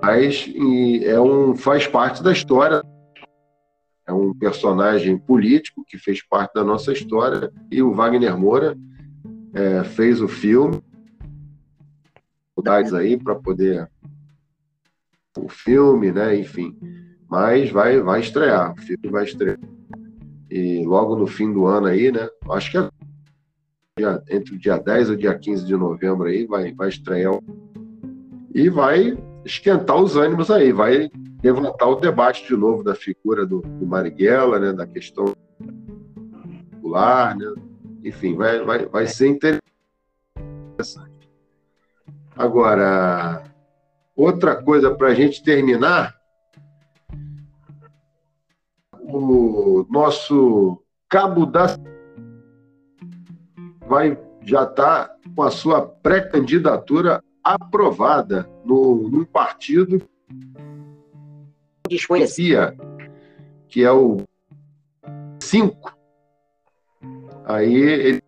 mas 0.00 0.48
é 1.02 1.20
um 1.20 1.56
faz 1.56 1.86
parte 1.86 2.22
da 2.22 2.32
história 2.32 2.82
é 4.06 4.12
um 4.12 4.34
personagem 4.34 5.18
político 5.18 5.82
que 5.88 5.98
fez 5.98 6.22
parte 6.24 6.52
da 6.54 6.62
nossa 6.62 6.92
história 6.92 7.50
e 7.70 7.82
o 7.82 7.92
Wagner 7.94 8.38
Moura 8.38 8.76
é, 9.54 9.82
fez 9.82 10.20
o 10.20 10.28
filme 10.28 10.80
dificuldades 12.54 12.92
aí 12.92 13.16
para 13.16 13.34
poder 13.34 13.90
o 15.36 15.48
filme, 15.48 16.12
né? 16.12 16.36
Enfim, 16.36 16.76
mas 17.28 17.70
vai 17.70 18.00
vai 18.00 18.20
estrear, 18.20 18.72
o 18.72 18.76
filme 18.76 19.08
vai 19.08 19.24
estrear 19.24 19.58
e 20.54 20.84
logo 20.84 21.16
no 21.16 21.26
fim 21.26 21.52
do 21.52 21.66
ano 21.66 21.88
aí, 21.88 22.12
né? 22.12 22.28
Acho 22.48 22.70
que 22.70 22.78
é 22.78 22.88
entre 24.30 24.54
o 24.54 24.58
dia 24.58 24.78
10 24.78 25.08
e 25.08 25.12
o 25.12 25.16
dia 25.16 25.36
15 25.36 25.66
de 25.66 25.76
novembro 25.76 26.28
aí 26.28 26.46
vai 26.46 26.72
vai 26.72 26.88
estrear 26.88 27.36
e 28.54 28.70
vai 28.70 29.18
esquentar 29.44 29.96
os 29.96 30.16
ânimos 30.16 30.52
aí, 30.52 30.72
vai 30.72 31.10
levantar 31.42 31.86
o 31.86 31.96
debate 31.96 32.46
de 32.46 32.56
novo 32.56 32.84
da 32.84 32.94
figura 32.94 33.44
do, 33.44 33.62
do 33.62 33.84
Marighella, 33.84 34.60
né, 34.60 34.72
da 34.72 34.86
questão 34.86 35.34
popular, 36.70 37.36
né? 37.36 37.52
enfim, 38.04 38.36
vai, 38.36 38.64
vai, 38.64 38.86
vai 38.86 39.06
ser 39.08 39.26
interessante. 39.26 39.64
Agora, 42.36 43.42
outra 44.14 44.62
coisa 44.62 44.94
para 44.94 45.08
a 45.08 45.14
gente 45.14 45.42
terminar, 45.42 46.14
o 49.16 49.86
nosso 49.90 50.82
cabo 51.08 51.46
da 51.46 51.66
vai 53.86 54.18
já 54.42 54.64
está 54.64 55.14
com 55.34 55.42
a 55.42 55.50
sua 55.50 55.82
pré-candidatura 55.82 57.22
aprovada 57.42 58.48
no, 58.64 59.08
num 59.08 59.24
partido 59.24 60.02
desconhecia, 61.88 62.74
que 63.68 63.82
é 63.82 63.92
o 63.92 64.22
5. 65.40 65.94
Aí 67.44 67.74
ele 67.74 68.22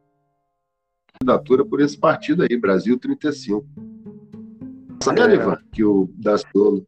candidatura 1.18 1.64
por 1.64 1.80
esse 1.80 1.96
partido 1.96 2.42
aí, 2.42 2.56
Brasil 2.56 2.98
35. 2.98 3.66
Sabe, 5.02 5.20
é. 5.20 5.34
Ivan, 5.34 5.58
que 5.72 5.82
o 5.82 6.10
Daciolo. 6.18 6.86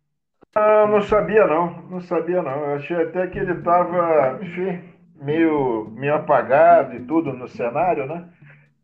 Ah, 0.60 0.88
não 0.88 1.00
sabia 1.02 1.46
não, 1.46 1.82
não 1.88 2.00
sabia 2.00 2.42
não. 2.42 2.50
Eu 2.50 2.74
achei 2.74 2.96
até 2.96 3.28
que 3.28 3.38
ele 3.38 3.52
estava, 3.52 4.40
enfim, 4.42 4.82
meio, 5.22 5.88
meio 5.90 6.16
apagado 6.16 6.96
e 6.96 7.00
tudo 7.04 7.32
no 7.32 7.46
cenário, 7.46 8.06
né? 8.06 8.28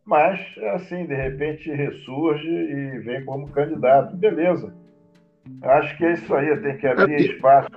Mas, 0.05 0.39
é 0.59 0.71
assim, 0.71 1.05
de 1.05 1.15
repente 1.15 1.69
ressurge 1.73 2.47
e 2.47 3.01
vem 3.01 3.25
como 3.25 3.51
candidato. 3.51 4.17
Beleza. 4.17 4.73
Acho 5.63 5.97
que 5.99 6.05
é 6.05 6.13
isso 6.13 6.33
aí, 6.33 6.57
tem 6.59 6.77
que 6.77 6.87
abrir 6.87 7.15
é, 7.15 7.21
espaço. 7.23 7.71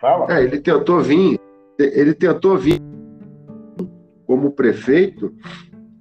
Fala. 0.00 0.36
É, 0.36 0.42
ele 0.42 0.60
tentou 0.60 1.00
vir, 1.00 1.38
ele 1.78 2.12
tentou 2.12 2.58
vir 2.58 2.80
como 4.26 4.50
prefeito 4.50 5.32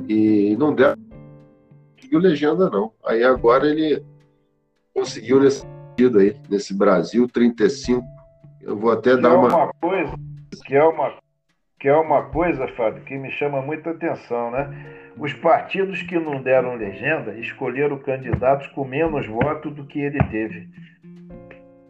e 0.08 0.56
não 0.58 0.74
deu 0.74 0.96
conseguiu 1.96 2.20
legenda 2.20 2.70
não. 2.70 2.92
Aí 3.06 3.24
agora 3.24 3.68
ele 3.68 4.04
conseguiu 4.94 5.40
nesse 5.40 5.73
aí, 6.20 6.36
nesse 6.50 6.76
Brasil 6.78 7.28
35. 7.28 8.04
Eu 8.62 8.78
vou 8.78 8.92
até 8.92 9.16
que 9.16 9.22
dar 9.22 9.32
é 9.32 9.34
uma... 9.34 9.48
uma 9.48 9.74
coisa 9.74 10.14
que 10.66 10.76
é 10.76 10.84
uma 10.84 11.14
que 11.80 11.90
é 11.90 11.96
uma 11.98 12.24
coisa, 12.30 12.66
Fábio, 12.78 13.04
que 13.04 13.18
me 13.18 13.30
chama 13.32 13.62
muita 13.62 13.90
atenção, 13.90 14.50
né? 14.52 14.74
Os 15.18 15.34
partidos 15.34 16.02
que 16.02 16.18
não 16.18 16.42
deram 16.42 16.76
legenda 16.76 17.38
escolheram 17.38 18.00
candidatos 18.00 18.68
com 18.68 18.86
menos 18.86 19.28
votos 19.28 19.76
do 19.76 19.86
que 19.86 20.00
ele 20.00 20.18
teve. 20.32 20.70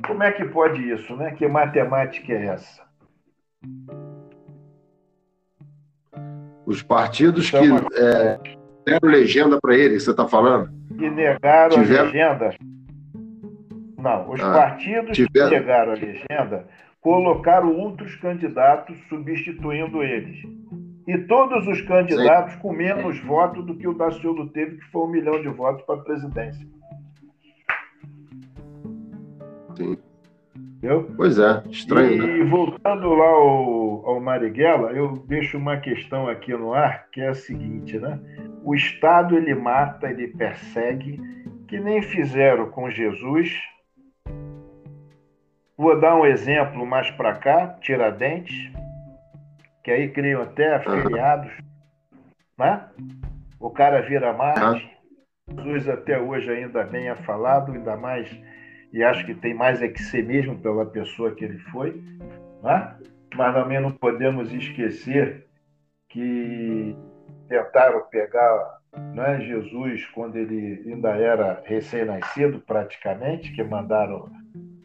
Como 0.07 0.23
é 0.23 0.31
que 0.31 0.45
pode 0.45 0.81
isso, 0.81 1.15
né? 1.15 1.35
Que 1.37 1.47
matemática 1.47 2.33
é 2.33 2.45
essa? 2.47 2.81
Os 6.65 6.81
partidos 6.81 7.49
então, 7.49 7.61
que 7.61 7.69
uma... 7.69 7.87
é, 7.95 8.39
deram 8.83 9.09
legenda 9.09 9.59
para 9.61 9.75
ele, 9.75 9.99
você 9.99 10.09
está 10.09 10.27
falando? 10.27 10.71
Que 10.97 11.07
negaram 11.07 11.75
Tiveram... 11.75 12.01
a 12.01 12.05
legenda. 12.05 12.55
Não, 14.03 14.29
os 14.29 14.39
ah, 14.41 14.51
partidos 14.51 15.15
tiveram... 15.15 15.49
que 15.49 15.55
negaram 15.55 15.91
a 15.93 15.95
legenda 15.95 16.67
colocaram 17.03 17.75
outros 17.77 18.15
candidatos 18.15 18.97
substituindo 19.09 20.01
eles. 20.01 20.41
E 21.05 21.17
todos 21.17 21.67
os 21.67 21.81
candidatos 21.81 22.53
Sim. 22.53 22.59
com 22.59 22.71
menos 22.71 23.19
votos 23.19 23.65
do 23.65 23.75
que 23.75 23.87
o 23.87 23.93
Daciolo 23.93 24.49
teve, 24.49 24.77
que 24.77 24.85
foi 24.85 25.01
um 25.03 25.11
milhão 25.11 25.41
de 25.41 25.49
votos 25.49 25.85
para 25.85 25.95
a 25.95 26.03
presidência. 26.03 26.65
Sim. 29.75 29.97
Entendeu? 30.55 31.11
Pois 31.15 31.37
é, 31.39 31.61
estranho. 31.69 32.23
E 32.23 32.43
né? 32.43 32.49
voltando 32.49 33.13
lá 33.13 33.27
ao, 33.27 34.05
ao 34.05 34.19
Marighella, 34.21 34.91
eu 34.91 35.13
deixo 35.27 35.57
uma 35.57 35.77
questão 35.77 36.27
aqui 36.29 36.53
no 36.53 36.73
ar, 36.73 37.07
que 37.11 37.19
é 37.19 37.29
a 37.29 37.33
seguinte, 37.33 37.97
né? 37.99 38.19
O 38.63 38.73
Estado 38.73 39.35
ele 39.35 39.55
mata, 39.55 40.09
ele 40.09 40.29
persegue, 40.29 41.19
que 41.67 41.79
nem 41.79 42.01
fizeram 42.01 42.69
com 42.69 42.89
Jesus. 42.89 43.53
Vou 45.77 45.99
dar 45.99 46.15
um 46.15 46.25
exemplo 46.25 46.85
mais 46.85 47.09
para 47.11 47.35
cá, 47.35 47.67
Tiradentes 47.81 48.71
que 49.83 49.91
aí 49.91 50.09
criam 50.09 50.41
até 50.41 50.79
feriados, 50.79 51.51
né? 52.57 52.87
O 53.59 53.69
cara 53.69 54.01
vira 54.01 54.33
Marte. 54.33 54.89
Jesus 55.49 55.89
até 55.89 56.19
hoje 56.19 56.49
ainda 56.49 56.83
bem 56.83 57.09
é 57.09 57.15
falado, 57.15 57.73
ainda 57.73 57.97
mais, 57.97 58.29
e 58.93 59.03
acho 59.03 59.25
que 59.25 59.35
tem 59.35 59.53
mais 59.53 59.81
é 59.81 59.89
que 59.89 60.01
ser 60.01 60.23
mesmo 60.23 60.57
pela 60.57 60.85
pessoa 60.85 61.35
que 61.35 61.43
ele 61.43 61.59
foi, 61.71 62.01
né? 62.63 62.95
Mas 63.35 63.53
também 63.53 63.79
não 63.81 63.91
podemos 63.91 64.53
esquecer 64.53 65.45
que 66.07 66.95
tentaram 67.49 68.07
pegar 68.09 68.79
né, 69.13 69.41
Jesus, 69.41 70.05
quando 70.13 70.37
ele 70.37 70.81
ainda 70.85 71.09
era 71.09 71.61
recém-nascido, 71.65 72.59
praticamente, 72.59 73.51
que 73.51 73.63
mandaram 73.63 74.29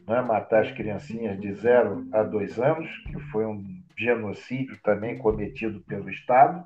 né, 0.08 0.22
matar 0.22 0.62
as 0.62 0.72
criancinhas 0.72 1.38
de 1.38 1.52
0 1.52 2.08
a 2.12 2.22
2 2.22 2.58
anos, 2.58 2.88
que 3.06 3.20
foi 3.30 3.44
um 3.44 3.62
genocídio 3.96 4.78
também 4.82 5.18
cometido 5.18 5.80
pelo 5.80 6.08
Estado. 6.08 6.64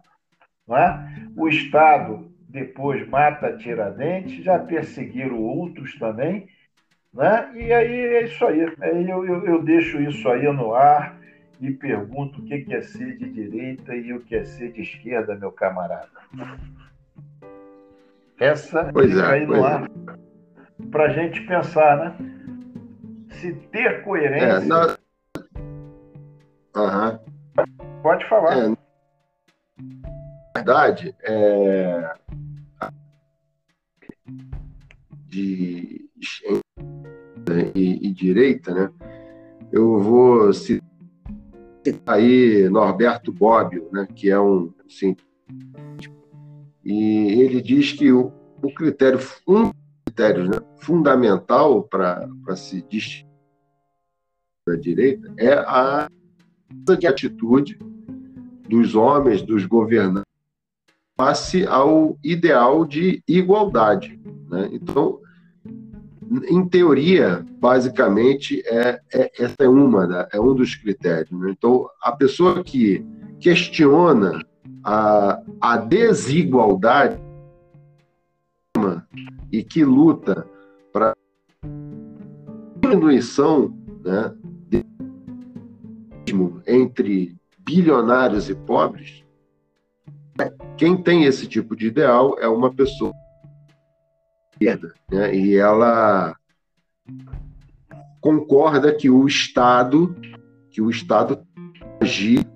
Né? 0.67 1.29
O 1.37 1.49
Estado 1.49 2.31
depois 2.49 3.09
mata 3.09 3.57
Tiradentes, 3.57 4.45
já 4.45 4.59
perseguiram 4.59 5.39
outros 5.39 5.99
também. 5.99 6.47
Né? 7.13 7.51
E 7.55 7.73
aí 7.73 8.01
é 8.01 8.25
isso 8.25 8.45
aí. 8.47 8.73
aí 8.81 9.11
eu, 9.11 9.25
eu, 9.27 9.45
eu 9.47 9.63
deixo 9.63 10.01
isso 10.01 10.29
aí 10.29 10.45
no 10.53 10.75
ar 10.75 11.19
e 11.61 11.71
pergunto 11.71 12.41
o 12.41 12.45
que 12.45 12.73
é 12.73 12.81
ser 12.81 13.17
de 13.17 13.29
direita 13.31 13.95
e 13.95 14.13
o 14.13 14.21
que 14.21 14.37
é 14.37 14.45
ser 14.45 14.73
de 14.73 14.83
esquerda, 14.83 15.35
meu 15.35 15.51
camarada. 15.51 16.09
Essa 18.39 18.91
pois 18.93 19.11
fica 19.11 19.23
é, 19.23 19.33
aí 19.33 19.47
no 19.47 19.65
ar 19.65 19.85
é. 19.85 20.87
para 20.91 21.05
a 21.05 21.09
gente 21.09 21.41
pensar, 21.43 21.97
né? 21.97 22.42
Se 23.43 23.53
ter 23.73 24.05
coerência. 24.05 24.47
É, 24.47 24.61
na... 24.61 24.97
uhum. 26.77 27.19
Pode 28.01 28.29
falar. 28.29 28.57
É, 28.57 28.69
na 28.69 28.77
verdade, 30.55 31.13
é... 31.25 32.15
de 35.27 36.09
e, 37.75 38.07
e 38.07 38.13
direita, 38.13 38.73
né? 38.73 38.93
Eu 39.73 39.99
vou 39.99 40.53
citar 40.53 40.81
aí 42.07 42.69
Norberto 42.69 43.33
Bobbio, 43.33 43.89
né, 43.93 44.07
que 44.15 44.31
é 44.31 44.39
um 44.39 44.73
cientista, 44.89 45.29
e 46.85 47.43
ele 47.43 47.61
diz 47.61 47.91
que 47.91 48.13
o, 48.13 48.33
o 48.63 48.73
critério, 48.73 49.19
um 49.49 49.73
critério 50.07 50.45
né, 50.49 50.61
fundamental 50.77 51.83
para 51.83 52.29
se 52.55 52.83
distinguir 52.83 53.32
da 54.67 54.77
direita 54.77 55.33
é 55.37 55.55
a 55.55 56.09
de 56.99 57.07
atitude 57.07 57.79
dos 58.69 58.95
homens, 58.95 59.43
dos 59.43 59.67
governantes, 59.67 60.31
face 61.17 61.67
ao 61.67 62.17
ideal 62.25 62.85
de 62.85 63.23
igualdade. 63.29 64.19
Né? 64.49 64.71
Então, 64.73 65.21
em 66.49 66.67
teoria, 66.67 67.45
basicamente, 67.61 68.63
é, 68.67 69.01
é, 69.13 69.31
essa 69.39 69.57
é 69.61 69.69
uma, 69.69 70.07
né? 70.07 70.27
é 70.33 70.41
um 70.41 70.55
dos 70.55 70.75
critérios. 70.75 71.31
Né? 71.39 71.51
Então, 71.51 71.87
a 72.03 72.13
pessoa 72.13 72.65
que 72.65 73.05
questiona 73.39 74.43
a, 74.83 75.43
a 75.61 75.77
desigualdade 75.77 77.21
e 79.53 79.63
que 79.63 79.85
luta 79.85 80.47
para 80.93 81.15
diminuição 82.81 83.77
né, 84.05 84.35
entre 86.67 87.37
bilionários 87.59 88.49
e 88.49 88.55
pobres, 88.55 89.25
quem 90.77 91.01
tem 91.01 91.25
esse 91.25 91.47
tipo 91.47 91.77
de 91.77 91.87
ideal 91.87 92.37
é 92.39 92.49
uma 92.49 92.73
pessoa 92.73 93.13
né? 95.11 95.35
e 95.35 95.57
ela 95.57 96.37
concorda 98.21 98.95
que 98.95 99.11
o 99.11 99.27
Estado 99.27 100.15
que 100.71 100.81
o 100.81 100.89
Estado 100.89 101.45
agir 102.01 102.47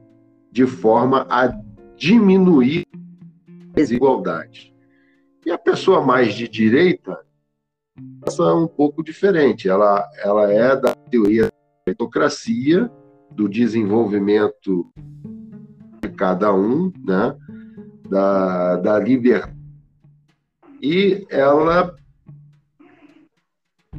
de 0.51 0.67
forma 0.67 1.27
a 1.29 1.49
diminuir 1.97 2.87
desigualdades. 3.75 4.73
E 5.45 5.51
a 5.51 5.59
pessoa 5.59 6.01
mais 6.01 6.35
de 6.35 6.49
direita 6.49 7.21
é 8.27 8.55
um 8.55 8.67
pouco 8.67 9.03
diferente. 9.03 9.69
Ela, 9.69 10.09
ela 10.23 10.51
é 10.51 10.75
da 10.75 10.95
teoria 10.95 11.45
da 11.45 11.53
meritocracia, 11.87 12.91
do 13.37 13.49
desenvolvimento 13.49 14.91
de 16.03 16.09
cada 16.11 16.53
um, 16.55 16.93
né? 17.05 17.37
da, 18.09 18.77
da 18.77 18.99
liberdade 18.99 19.57
e 20.81 21.27
ela 21.31 21.95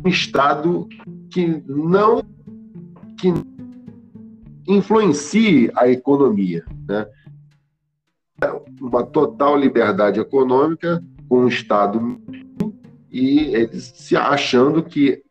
um 0.04 0.08
estado 0.08 0.88
que 1.30 1.64
não 1.68 2.22
que 3.20 3.34
influencie 4.68 5.72
a 5.76 5.88
economia, 5.88 6.64
né? 6.88 7.08
Uma 8.80 9.04
total 9.04 9.58
liberdade 9.58 10.20
econômica 10.20 11.04
com 11.28 11.40
um 11.40 11.48
estado 11.48 12.22
e 13.12 13.56
eles 13.56 13.92
se 13.96 14.16
achando 14.16 14.84
que 14.84 15.24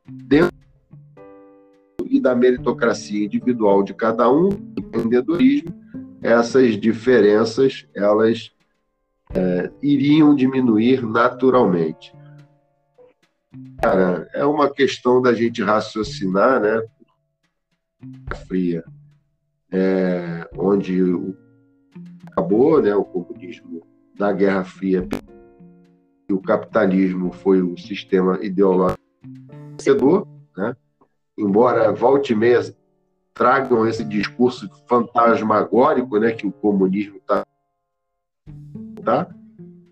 da 2.27 2.35
meritocracia 2.35 3.25
individual 3.25 3.85
de 3.85 3.95
cada 3.95 4.29
um, 4.29 4.49
empreendedorismo, 4.77 5.73
essas 6.21 6.77
diferenças 6.77 7.87
elas 7.95 8.51
é, 9.33 9.71
iriam 9.81 10.35
diminuir 10.35 11.07
naturalmente. 11.07 12.13
Cara, 13.81 14.29
é 14.35 14.45
uma 14.45 14.69
questão 14.69 15.23
da 15.23 15.33
gente 15.33 15.63
raciocinar, 15.63 16.61
né? 16.61 16.83
Fria, 18.49 18.83
é, 19.71 20.49
onde 20.59 21.01
acabou, 22.27 22.83
né? 22.83 22.93
O 22.97 23.05
comunismo 23.05 23.87
da 24.19 24.33
Guerra 24.33 24.65
Fria 24.65 25.07
e 26.29 26.33
o 26.33 26.41
capitalismo 26.41 27.31
foi 27.31 27.63
o 27.63 27.79
sistema 27.79 28.45
ideológico 28.45 29.01
vencedor, 29.71 30.27
né? 30.57 30.75
Embora 31.37 31.93
volte 31.93 32.33
e 32.33 32.37
meia 32.37 32.63
tragam 33.35 33.87
esse 33.87 34.03
discurso 34.03 34.69
fantasmagórico, 34.89 36.19
né? 36.19 36.33
Que 36.33 36.47
o 36.47 36.53
comunismo 36.53 37.19
está 37.19 37.47
tá? 39.05 39.29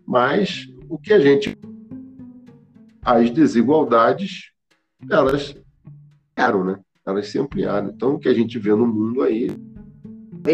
Mas 0.07 0.67
o 0.89 0.99
que 0.99 1.13
a 1.13 1.21
gente 1.21 1.57
as 3.03 3.31
desigualdades 3.31 4.51
elas 5.11 5.55
eram, 6.35 6.65
né? 6.65 6.81
Elas 7.07 7.29
se 7.29 7.39
ampliaram. 7.39 7.89
Então 7.89 8.15
o 8.15 8.19
que 8.19 8.29
a 8.29 8.35
gente 8.35 8.59
vê 8.59 8.75
no 8.75 8.87
mundo 8.87 9.23
aí 9.23 9.51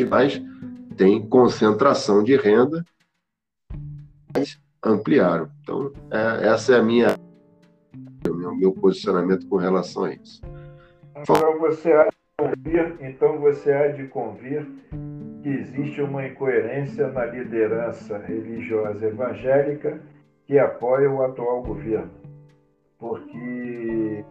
mais 0.08 0.42
tem 0.96 1.26
concentração 1.28 2.22
de 2.22 2.36
renda 2.36 2.84
ampliaram. 4.82 5.48
Então 5.62 5.92
é, 6.10 6.48
essa 6.48 6.74
é 6.74 6.78
a 6.78 6.82
minha 6.82 7.16
meu 8.60 8.72
posicionamento 8.72 9.46
com 9.48 9.56
relação 9.56 10.04
a 10.04 10.12
isso. 10.12 10.42
Então 11.22 11.58
você 11.58 11.92
há 11.92 12.04
de 12.04 12.16
convir, 12.38 12.96
então 13.00 13.38
você 13.38 13.72
há 13.72 13.88
de 13.88 14.06
convir 14.08 14.66
que 15.42 15.48
existe 15.48 16.00
uma 16.00 16.26
incoerência 16.26 17.08
na 17.08 17.26
liderança 17.26 18.18
religiosa 18.18 19.06
evangélica 19.06 20.00
que 20.46 20.58
apoia 20.58 21.10
o 21.10 21.22
atual 21.22 21.62
governo. 21.62 22.10
Porque 22.98 24.24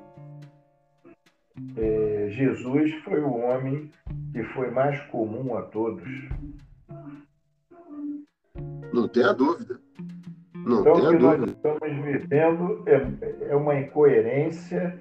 é, 1.78 2.28
Jesus 2.30 2.94
foi 3.04 3.22
o 3.22 3.38
homem 3.38 3.92
que 4.32 4.44
foi 4.44 4.70
mais 4.72 5.00
comum 5.08 5.58
a 5.58 5.64
todos. 5.64 6.08
Não 8.94 9.08
tenha 9.08 9.34
dúvida. 9.34 9.80
Não 10.56 10.82
então, 10.82 10.94
o 10.94 10.96
que 10.96 11.18
dúvida. 11.18 11.38
nós 11.38 11.50
estamos 11.50 12.04
vivendo 12.04 12.84
é, 12.88 13.52
é 13.52 13.56
uma 13.56 13.80
incoerência 13.80 15.00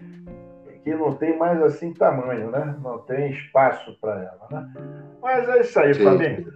que 0.88 0.94
não 0.94 1.14
tem 1.14 1.36
mais 1.36 1.60
assim 1.62 1.92
tamanho, 1.92 2.50
né? 2.50 2.74
Não 2.82 2.98
tem 3.00 3.30
espaço 3.30 3.98
para 4.00 4.22
ela, 4.22 4.48
né? 4.50 4.72
Mas 5.20 5.46
é 5.46 5.60
isso 5.60 5.78
aí, 5.78 5.92
família. 5.92 6.46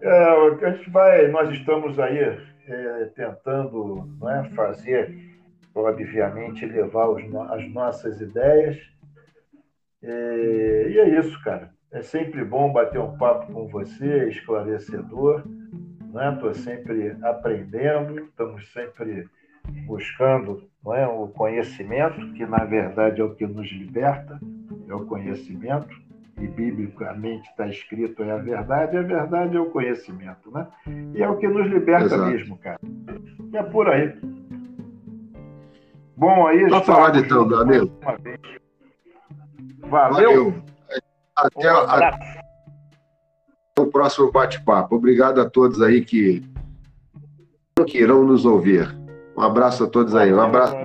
É, 0.00 0.66
a 0.66 0.70
gente 0.70 0.88
vai, 0.90 1.26
nós 1.28 1.50
estamos 1.50 1.98
aí 1.98 2.18
é, 2.68 3.10
tentando 3.16 4.08
não 4.20 4.30
é, 4.30 4.48
fazer, 4.50 5.12
obviamente, 5.74 6.64
levar 6.64 7.08
os, 7.08 7.22
as 7.50 7.68
nossas 7.72 8.20
ideias. 8.20 8.78
É, 10.00 10.86
e 10.90 10.98
é 11.00 11.18
isso, 11.18 11.42
cara. 11.42 11.70
É 11.90 12.02
sempre 12.02 12.44
bom 12.44 12.72
bater 12.72 13.00
um 13.00 13.16
papo 13.18 13.52
com 13.52 13.66
você, 13.66 14.28
esclarecedor. 14.28 15.42
Estou 16.32 16.48
né? 16.50 16.54
sempre 16.54 17.16
aprendendo, 17.24 18.20
estamos 18.20 18.72
sempre 18.72 19.28
buscando 19.86 20.68
não 20.84 20.94
é, 20.94 21.06
o 21.06 21.28
conhecimento, 21.28 22.32
que 22.34 22.44
na 22.44 22.64
verdade 22.64 23.20
é 23.20 23.24
o 23.24 23.34
que 23.34 23.46
nos 23.46 23.70
liberta, 23.72 24.38
é 24.88 24.94
o 24.94 25.06
conhecimento, 25.06 25.88
e 26.38 26.46
biblicamente 26.46 27.48
está 27.48 27.66
escrito 27.68 28.22
é 28.22 28.32
a 28.32 28.36
verdade, 28.36 28.96
a 28.96 29.02
verdade 29.02 29.56
é 29.56 29.60
o 29.60 29.70
conhecimento, 29.70 30.50
né? 30.50 30.66
E 31.14 31.22
é 31.22 31.28
o 31.28 31.36
que 31.36 31.48
nos 31.48 31.66
liberta 31.66 32.06
Exato. 32.06 32.30
mesmo, 32.30 32.58
cara. 32.58 32.78
E 33.52 33.56
é 33.56 33.62
por 33.62 33.88
aí. 33.88 34.14
Bom, 36.16 36.46
aí. 36.46 36.68
Só 36.68 36.82
falar 36.82 37.16
então, 37.16 37.42
amigo. 37.54 37.90
Valeu. 38.02 38.38
Valeu. 39.88 40.64
Até, 41.36 41.72
um 41.72 41.76
até 41.78 42.34
o 43.78 43.86
próximo 43.86 44.30
bate-papo. 44.30 44.96
Obrigado 44.96 45.40
a 45.40 45.48
todos 45.48 45.80
aí 45.82 46.04
que 46.04 46.42
que 47.88 47.98
irão 47.98 48.24
nos 48.24 48.44
ouvir. 48.44 49.03
Um 49.36 49.42
abraço 49.42 49.84
a 49.84 49.86
todos 49.88 50.14
aí. 50.14 50.32
Um 50.32 50.40
abraço. 50.40 50.74
Um 50.76 50.80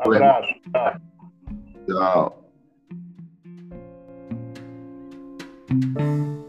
abraço. 0.00 0.48
Tchau. 1.86 2.38
Tchau. 5.68 6.41